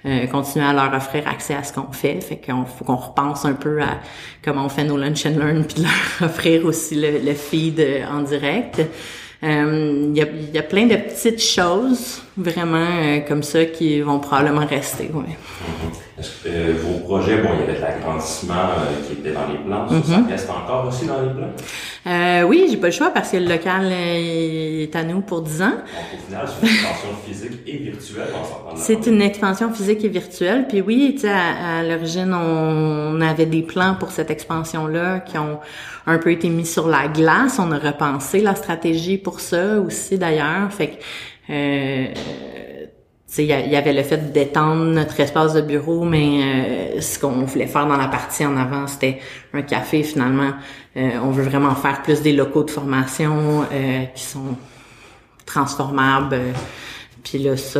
euh, 0.05 0.27
continuer 0.27 0.67
à 0.67 0.73
leur 0.73 0.93
offrir 0.93 1.27
accès 1.27 1.55
à 1.55 1.63
ce 1.63 1.73
qu'on 1.73 1.91
fait. 1.91 2.21
Fait 2.21 2.37
qu'on 2.37 2.65
faut 2.65 2.85
qu'on 2.85 2.95
repense 2.95 3.43
un 3.43 3.53
peu 3.53 3.81
à 3.81 3.97
comment 4.43 4.65
on 4.65 4.69
fait 4.69 4.83
nos 4.83 4.97
lunch 4.97 5.25
and 5.25 5.39
learn, 5.39 5.65
puis 5.65 5.81
leur 5.81 6.29
offrir 6.29 6.63
aussi 6.67 6.93
le, 6.93 7.25
le 7.25 7.33
feed 7.33 7.83
en 8.07 8.21
direct. 8.21 8.81
Il 9.45 10.17
y, 10.17 10.21
a, 10.21 10.25
y, 10.53 10.57
a, 10.57 10.63
plein 10.63 10.87
de 10.87 10.95
petites 10.95 11.41
choses 11.41 12.21
vraiment 12.35 13.19
comme 13.27 13.43
ça 13.43 13.65
qui 13.65 14.01
vont 14.01 14.19
probablement 14.19 14.65
rester. 14.65 15.11
Ouais. 15.13 15.23
Mm-hmm. 15.23 16.05
Est-ce 16.17 16.43
que 16.43 16.47
euh, 16.47 16.73
vos 16.81 16.99
projets, 16.99 17.41
bon, 17.41 17.49
il 17.55 17.59
y 17.59 17.63
avait 17.63 17.77
de 17.77 17.81
l'agrandissement 17.81 18.53
euh, 18.53 19.05
qui 19.05 19.19
était 19.19 19.33
dans 19.33 19.47
les 19.47 19.57
plans, 19.57 19.85
ça, 19.89 20.17
mhm. 20.17 20.27
reste 20.29 20.49
encore 20.49 20.87
aussi 20.87 21.07
dans 21.07 21.21
les 21.21 21.29
plans? 21.29 21.51
Euh, 22.07 22.43
oui, 22.43 22.67
j'ai 22.69 22.77
pas 22.77 22.87
le 22.87 22.93
choix 22.93 23.09
parce 23.09 23.31
que 23.31 23.37
le 23.37 23.49
local 23.49 23.91
est 23.91 24.95
à 24.95 25.03
nous 25.03 25.19
pour 25.19 25.41
10 25.41 25.61
ans. 25.61 25.65
Donc, 25.71 25.77
au 26.13 26.25
final, 26.25 26.47
c'est 26.47 26.61
une 26.61 26.71
expansion 26.71 27.09
physique 27.27 27.59
et 27.67 27.77
virtuelle, 27.77 28.27
C'est 28.75 29.07
une 29.07 29.21
expansion 29.21 29.73
physique 29.73 30.05
et 30.05 30.07
virtuelle. 30.07 30.67
Puis 30.69 30.79
oui, 30.79 31.17
sais, 31.19 31.29
à, 31.29 31.83
l'origine, 31.83 32.33
on, 32.33 33.19
avait 33.19 33.45
des 33.45 33.63
plans 33.63 33.95
pour 33.99 34.11
cette 34.11 34.31
expansion-là 34.31 35.19
qui 35.19 35.37
ont 35.37 35.59
un 36.05 36.17
peu 36.17 36.31
été 36.31 36.47
mis 36.47 36.65
sur 36.65 36.87
la 36.87 37.09
glace. 37.09 37.59
On 37.59 37.73
a 37.73 37.79
repensé 37.79 38.39
la 38.39 38.55
stratégie 38.55 39.17
pour 39.17 39.34
ça 39.39 39.79
aussi, 39.79 40.17
d'ailleurs. 40.17 40.71
Fait 40.71 40.87
que, 40.87 40.95
euh, 41.51 42.07
il 43.37 43.45
y, 43.47 43.75
avait 43.75 43.93
le 43.93 44.03
fait 44.03 44.31
d'étendre 44.31 44.85
notre 44.85 45.19
espace 45.19 45.53
de 45.53 45.61
bureau, 45.61 46.05
mais 46.05 46.95
euh, 46.97 47.01
ce 47.01 47.19
qu'on 47.19 47.43
voulait 47.43 47.67
faire 47.67 47.87
dans 47.87 47.97
la 47.97 48.07
partie 48.07 48.45
en 48.45 48.55
avant, 48.55 48.87
c'était 48.87 49.19
un 49.53 49.61
café. 49.61 50.03
Finalement, 50.03 50.53
euh, 50.95 51.11
on 51.23 51.31
veut 51.31 51.43
vraiment 51.43 51.75
faire 51.75 52.01
plus 52.01 52.21
des 52.21 52.33
locaux 52.33 52.63
de 52.63 52.71
formation 52.71 53.65
euh, 53.71 54.03
qui 54.15 54.23
sont 54.23 54.55
transformables. 55.45 56.39
Puis 57.23 57.39
là, 57.39 57.57
ça, 57.57 57.79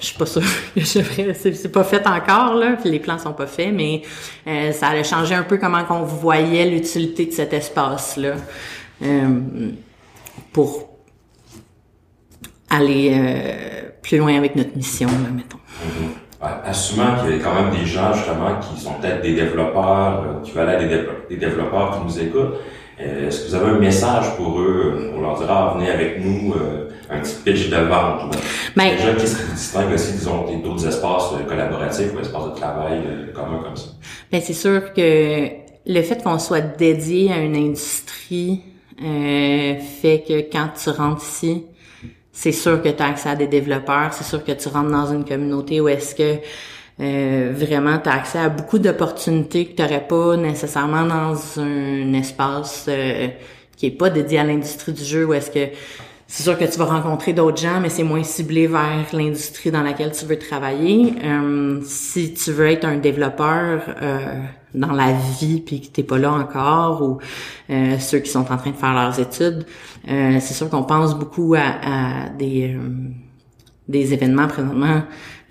je 0.00 0.04
suis 0.06 0.18
pas 0.18 0.26
sûre 0.26 0.42
que 0.74 1.32
c'est 1.32 1.72
pas 1.72 1.84
fait 1.84 2.06
encore 2.06 2.54
là. 2.54 2.76
Puis 2.80 2.90
les 2.90 3.00
plans 3.00 3.18
sont 3.18 3.32
pas 3.32 3.46
faits, 3.46 3.72
mais 3.72 4.02
ça 4.72 4.88
allait 4.88 5.04
changer 5.04 5.34
un 5.34 5.42
peu 5.42 5.56
comment 5.56 5.84
qu'on 5.84 6.02
voyait 6.02 6.66
l'utilité 6.66 7.26
de 7.26 7.32
cet 7.32 7.52
espace 7.52 8.18
là 8.18 8.34
pour 10.52 10.94
aller 12.70 13.12
euh, 13.12 13.90
plus 14.02 14.18
loin 14.18 14.36
avec 14.36 14.56
notre 14.56 14.76
mission, 14.76 15.08
là, 15.08 15.28
mettons. 15.34 15.58
Mm-hmm. 15.58 16.68
assumant 16.68 17.16
qu'il 17.20 17.36
y 17.36 17.40
a 17.40 17.42
quand 17.42 17.54
même 17.54 17.74
des 17.74 17.86
gens, 17.86 18.12
justement, 18.12 18.58
qui 18.60 18.80
sont 18.80 18.94
peut-être 18.94 19.22
des 19.22 19.34
développeurs, 19.34 20.24
euh, 20.24 20.42
qui 20.42 20.52
veulent 20.52 20.68
être 20.68 21.28
des, 21.28 21.36
développeurs 21.36 21.98
qui 21.98 22.04
nous 22.04 22.26
écoutent, 22.26 22.54
euh, 23.00 23.28
est-ce 23.28 23.44
que 23.44 23.48
vous 23.48 23.54
avez 23.54 23.70
un 23.72 23.78
message 23.78 24.36
pour 24.36 24.60
eux, 24.60 25.10
pour 25.12 25.22
leur 25.22 25.36
dire, 25.36 25.46
ah, 25.50 25.74
venez 25.76 25.90
avec 25.90 26.24
nous, 26.24 26.54
un 27.10 27.18
petit 27.18 27.34
pitch 27.44 27.70
de 27.70 27.76
vente? 27.76 28.36
Ben, 28.76 28.96
gens 28.98 29.14
qui 29.18 29.26
se 29.26 29.50
distinguent 29.50 29.94
aussi, 29.94 30.12
disons, 30.12 30.46
d'autres 30.62 30.86
espaces 30.86 31.30
collaboratifs 31.48 32.14
ou 32.14 32.20
espaces 32.20 32.46
de 32.46 32.54
travail 32.56 33.00
communs 33.34 33.62
comme 33.64 33.76
ça? 33.76 33.88
Ben, 34.30 34.40
c'est 34.40 34.52
sûr 34.52 34.92
que 34.92 35.48
le 35.86 36.02
fait 36.02 36.22
qu'on 36.22 36.38
soit 36.38 36.60
dédié 36.60 37.32
à 37.32 37.38
une 37.38 37.56
industrie 37.56 38.62
fait 38.98 40.24
que 40.26 40.40
quand 40.52 40.70
tu 40.82 40.90
rentres 40.90 41.22
ici, 41.22 41.64
c'est 42.34 42.52
sûr 42.52 42.82
que 42.82 42.88
tu 42.88 43.02
as 43.02 43.06
accès 43.06 43.30
à 43.30 43.36
des 43.36 43.46
développeurs, 43.46 44.12
c'est 44.12 44.24
sûr 44.24 44.44
que 44.44 44.52
tu 44.52 44.68
rentres 44.68 44.90
dans 44.90 45.12
une 45.12 45.24
communauté 45.24 45.80
où 45.80 45.88
est-ce 45.88 46.14
que 46.16 46.40
euh, 47.00 47.52
vraiment 47.54 47.98
tu 47.98 48.08
as 48.08 48.14
accès 48.14 48.38
à 48.38 48.48
beaucoup 48.48 48.78
d'opportunités 48.78 49.66
que 49.66 49.76
tu 49.76 49.82
n'aurais 49.82 50.06
pas 50.06 50.36
nécessairement 50.36 51.06
dans 51.06 51.60
un 51.60 52.12
espace 52.12 52.86
euh, 52.88 53.28
qui 53.76 53.86
est 53.86 53.90
pas 53.92 54.10
dédié 54.10 54.40
à 54.40 54.44
l'industrie 54.44 54.92
du 54.92 55.04
jeu, 55.04 55.24
où 55.24 55.32
est-ce 55.32 55.50
que 55.50 55.72
c'est 56.26 56.42
sûr 56.42 56.58
que 56.58 56.64
tu 56.64 56.78
vas 56.78 56.86
rencontrer 56.86 57.32
d'autres 57.32 57.60
gens, 57.60 57.80
mais 57.80 57.88
c'est 57.88 58.02
moins 58.02 58.24
ciblé 58.24 58.66
vers 58.66 59.06
l'industrie 59.12 59.70
dans 59.70 59.82
laquelle 59.82 60.10
tu 60.10 60.24
veux 60.24 60.38
travailler. 60.38 61.14
Euh, 61.22 61.80
si 61.84 62.34
tu 62.34 62.50
veux 62.50 62.66
être 62.66 62.84
un 62.84 62.96
développeur 62.96 63.82
dans 64.74 64.92
la 64.92 65.12
vie 65.40 65.60
puis 65.60 65.80
que 65.80 65.86
t'es 65.86 66.02
pas 66.02 66.18
là 66.18 66.32
encore, 66.32 67.02
ou 67.02 67.18
ceux 67.98 68.18
qui 68.18 68.30
sont 68.30 68.50
en 68.52 68.56
train 68.56 68.70
de 68.70 68.76
faire 68.76 68.94
leurs 68.94 69.18
études, 69.20 69.64
euh, 70.08 70.36
c'est 70.40 70.54
sûr 70.54 70.68
qu'on 70.68 70.82
pense 70.82 71.18
beaucoup 71.18 71.54
à, 71.54 72.28
des, 72.38 72.74
euh, 72.74 72.78
des 73.88 74.12
événements 74.12 74.48
présentement. 74.48 75.02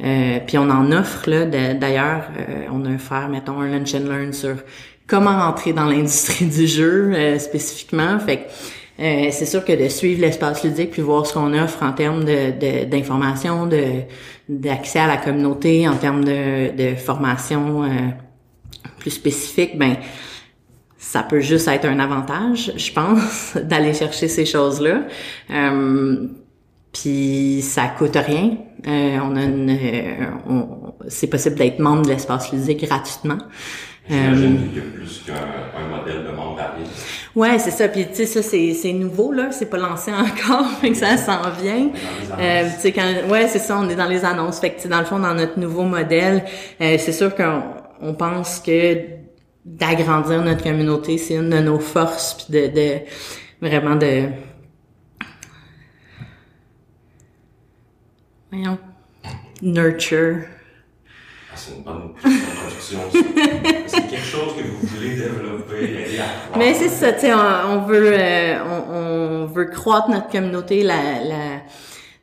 Euh, 0.04 0.40
puis 0.46 0.58
on 0.58 0.70
en 0.70 0.92
offre 0.92 1.30
là. 1.30 1.46
D'ailleurs, 1.46 2.30
on 2.72 2.86
a 2.86 2.98
faire, 2.98 3.30
mettons, 3.30 3.60
un 3.62 3.70
lunch 3.70 3.96
and 3.96 4.08
learn 4.10 4.34
sur 4.34 4.56
comment 5.08 5.32
entrer 5.32 5.74
dans 5.74 5.86
l'industrie 5.86 6.46
du 6.50 6.68
jeu 6.68 7.38
spécifiquement. 7.40 8.20
Fait 8.20 8.38
que 8.38 8.44
c'est 8.98 9.46
sûr 9.46 9.66
que 9.66 9.74
de 9.74 9.90
suivre 9.90 10.22
l'espace 10.22 10.64
ludique 10.64 10.92
puis 10.92 11.02
voir 11.02 11.26
ce 11.26 11.34
qu'on 11.34 11.54
offre 11.54 11.84
en 11.84 11.94
termes 11.94 12.24
d'information, 12.24 13.66
de 13.66 13.84
d'accès 14.50 15.00
à 15.00 15.08
la 15.08 15.16
communauté, 15.16 15.88
en 15.88 15.96
termes 15.96 16.26
de, 16.26 16.76
de 16.76 16.96
formation 16.96 17.84
plus 19.04 19.12
spécifique, 19.12 19.78
ben 19.78 19.98
ça 20.98 21.22
peut 21.22 21.42
juste 21.42 21.68
être 21.68 21.86
un 21.86 22.00
avantage, 22.00 22.72
je 22.78 22.92
pense, 22.92 23.58
d'aller 23.64 23.94
chercher 23.94 24.30
ces 24.30 24.46
choses-là. 24.46 25.04
Euh, 25.52 26.28
puis 26.94 27.62
ça 27.62 27.88
coûte 27.88 28.16
rien. 28.16 28.58
Euh, 28.88 29.18
on 29.22 29.36
a 29.36 29.44
une, 29.44 29.70
euh, 29.70 30.26
c'est 31.08 31.28
possible 31.28 31.56
d'être 31.56 31.80
membre 31.80 32.04
de 32.04 32.10
l'espace 32.10 32.52
ludique 32.54 32.86
gratuitement. 32.86 33.38
J'imagine 34.08 34.70
qu'il 34.70 34.78
y 34.78 34.80
a 34.80 34.90
plus 34.94 35.24
qu'un 35.26 35.88
modèle 35.88 36.26
de 36.26 36.32
membre 36.36 36.58
varié. 36.58 36.86
Ouais, 37.36 37.58
c'est 37.60 37.72
ça. 37.72 37.88
Puis 37.88 38.06
tu 38.08 38.16
sais, 38.16 38.26
ça 38.26 38.42
c'est 38.42 38.74
c'est 38.74 38.92
nouveau 38.92 39.32
là, 39.32 39.52
c'est 39.52 39.70
pas 39.70 39.78
lancé 39.78 40.12
encore, 40.14 40.70
fait 40.82 40.92
que 40.92 40.98
ça 40.98 41.18
s'en 41.18 41.50
vient. 41.62 41.90
Euh, 42.38 42.70
tu 42.76 42.82
sais 42.82 42.92
quand, 42.92 43.30
ouais, 43.30 43.48
c'est 43.48 43.60
ça, 43.60 43.78
on 43.80 43.90
est 43.90 43.96
dans 43.96 44.10
les 44.10 44.26
annonces. 44.26 44.60
Fait 44.60 44.72
que 44.72 44.88
dans 44.88 45.00
le 45.00 45.06
fond, 45.06 45.20
dans 45.20 45.34
notre 45.34 45.60
nouveau 45.60 45.84
modèle, 45.84 46.44
c'est 46.80 47.14
sûr 47.14 47.34
qu'on 47.34 47.62
on 48.04 48.14
pense 48.14 48.60
que 48.60 48.98
d'agrandir 49.66 50.44
notre 50.44 50.64
communauté, 50.64 51.18
c'est 51.18 51.36
une 51.36 51.50
de 51.50 51.60
nos 51.60 51.80
forces, 51.80 52.34
puis 52.34 52.54
de, 52.54 52.68
de 52.68 53.00
vraiment 53.62 53.96
de 53.96 54.30
voyons 58.52 58.78
nurture. 59.62 60.40
Ah, 61.50 61.56
c'est 61.56 61.76
une 61.76 61.84
bonne 61.84 62.14
c'est 63.88 64.08
quelque 64.10 64.18
chose 64.18 64.56
que 64.58 64.64
vous 64.64 64.88
voulez 64.88 65.16
développer, 65.16 65.84
aider 65.84 66.20
à 66.20 66.58
Mais 66.58 66.74
c'est 66.74 66.90
ça, 66.90 67.14
tu 67.14 67.22
sais, 67.22 67.34
on, 67.34 67.86
veut 67.86 68.14
euh, 68.14 68.58
on, 68.66 68.94
on, 68.94 69.46
veut 69.46 69.66
croître 69.66 70.10
notre 70.10 70.30
communauté, 70.30 70.84
la, 70.84 71.24
la 71.24 71.62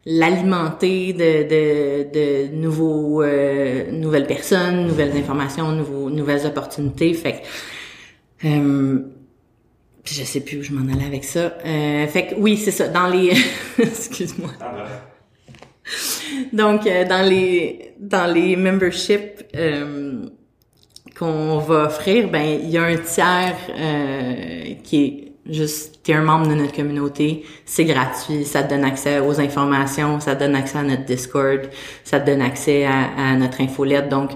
l'alimenter 0.07 1.13
de, 1.13 1.43
de, 1.43 2.13
de 2.13 2.55
nouveaux 2.55 3.23
euh, 3.23 3.91
nouvelles 3.91 4.27
personnes, 4.27 4.87
nouvelles 4.87 5.17
informations, 5.17 5.73
nouveaux, 5.73 6.11
nouvelles 6.11 6.47
opportunités. 6.47 7.13
Fait 7.15 7.43
que 8.43 8.49
euh, 8.49 9.01
je 10.05 10.25
sais 10.25 10.41
plus 10.41 10.59
où 10.59 10.63
je 10.63 10.73
m'en 10.73 10.93
allais 10.93 11.07
avec 11.07 11.25
ça. 11.25 11.59
Euh, 11.65 12.07
fait 12.07 12.29
que 12.29 12.35
oui, 12.37 12.57
c'est 12.57 12.71
ça. 12.71 12.89
Dans 12.89 13.09
les 13.09 13.33
excuse-moi. 13.79 14.51
Donc 16.53 16.87
euh, 16.87 17.05
dans 17.05 17.29
les 17.29 17.93
dans 17.99 18.33
les 18.33 18.57
memberships 18.57 19.45
euh, 19.55 20.25
qu'on 21.19 21.59
va 21.59 21.87
offrir, 21.87 22.29
ben 22.29 22.61
il 22.63 22.71
y 22.71 22.79
a 22.79 22.85
un 22.85 22.97
tiers 22.97 23.57
qui 24.83 25.05
est 25.05 25.30
Juste, 25.51 26.01
t'es 26.05 26.13
un 26.13 26.23
membre 26.23 26.49
de 26.49 26.55
notre 26.55 26.73
communauté, 26.73 27.45
c'est 27.65 27.85
gratuit, 27.85 28.45
ça 28.45 28.63
te 28.63 28.71
donne 28.71 28.85
accès 28.85 29.19
aux 29.19 29.41
informations, 29.41 30.21
ça 30.21 30.37
te 30.37 30.41
donne 30.41 30.55
accès 30.55 30.79
à 30.79 30.83
notre 30.83 31.05
Discord, 31.05 31.61
ça 32.05 32.21
te 32.21 32.27
donne 32.27 32.41
accès 32.41 32.87
à, 32.87 33.35
notre 33.37 33.61
infolette. 33.61 34.09
Donc, 34.09 34.31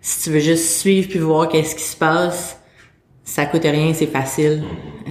si 0.00 0.22
tu 0.22 0.30
veux 0.30 0.40
juste 0.40 0.78
suivre 0.78 1.08
puis 1.08 1.18
voir 1.18 1.48
qu'est-ce 1.48 1.74
qui 1.74 1.82
se 1.82 1.96
passe, 1.96 2.60
ça 3.24 3.46
coûte 3.46 3.64
rien, 3.64 3.92
c'est 3.94 4.06
facile. 4.06 4.62
Euh, 5.08 5.10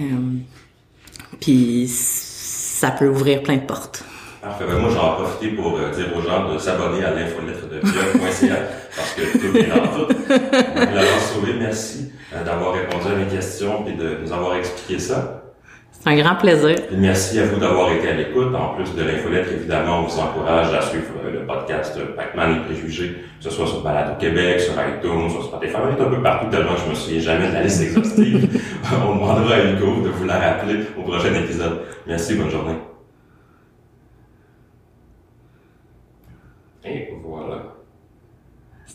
puis 1.40 1.88
ça 1.88 2.90
peut 2.90 3.08
ouvrir 3.08 3.42
plein 3.42 3.56
de 3.56 3.66
portes. 3.66 4.04
Parfait. 4.42 4.64
Ben, 4.66 4.78
moi, 4.78 4.90
j'en 4.90 5.12
ai 5.12 5.22
profité 5.22 5.48
pour 5.50 5.78
euh, 5.78 5.90
dire 5.90 6.06
aux 6.16 6.22
gens 6.22 6.50
de 6.50 6.58
s'abonner 6.58 7.04
à 7.04 7.10
l'infolettre 7.10 7.68
de 7.68 7.80
blog.ca 7.80 8.56
parce 8.96 9.12
que 9.12 9.38
tout 9.38 9.56
est 9.56 9.68
dans 9.68 9.86
tout. 9.88 10.08
Laurent 10.30 11.20
Sauvé, 11.34 11.52
merci 11.58 12.12
euh, 12.34 12.42
d'avoir 12.42 12.72
répondu 12.72 13.06
à 13.06 13.16
mes 13.16 13.26
questions 13.26 13.86
et 13.86 13.92
de 13.92 14.18
nous 14.22 14.32
avoir 14.32 14.56
expliqué 14.56 14.98
ça. 14.98 15.39
C'est 16.02 16.08
un 16.08 16.16
grand 16.16 16.34
plaisir. 16.34 16.76
merci 16.96 17.38
à 17.40 17.44
vous 17.44 17.60
d'avoir 17.60 17.92
été 17.92 18.08
à 18.08 18.14
l'écoute. 18.14 18.54
En 18.54 18.74
plus 18.74 18.94
de 18.94 19.02
l'infolettre, 19.02 19.50
évidemment, 19.52 20.00
on 20.00 20.02
vous 20.04 20.18
encourage 20.18 20.72
à 20.72 20.80
suivre 20.80 21.12
euh, 21.26 21.30
le 21.30 21.46
podcast 21.46 21.98
Pac-Man 22.16 22.56
et 22.56 22.64
Préjugés, 22.64 23.16
que 23.38 23.44
ce 23.44 23.50
soit 23.50 23.66
sur 23.66 23.82
Balade 23.82 24.14
au 24.16 24.18
Québec, 24.18 24.60
sur 24.60 24.72
iTunes, 24.72 25.28
sur 25.28 25.44
Spotify, 25.44 25.76
un 25.76 26.04
peu 26.04 26.22
partout, 26.22 26.46
tellement 26.50 26.76
je 26.82 26.90
me 26.90 26.94
souviens 26.94 27.20
jamais 27.20 27.48
de 27.48 27.52
la 27.52 27.62
liste 27.64 27.82
exhaustive. 27.82 28.48
on 29.06 29.14
demandera 29.14 29.54
à 29.54 29.58
Hugo 29.58 30.02
de 30.02 30.08
vous 30.08 30.24
la 30.24 30.38
rappeler 30.38 30.76
au 30.98 31.02
prochain 31.02 31.34
épisode. 31.34 31.80
Merci, 32.06 32.34
bonne 32.34 32.50
journée. 32.50 32.89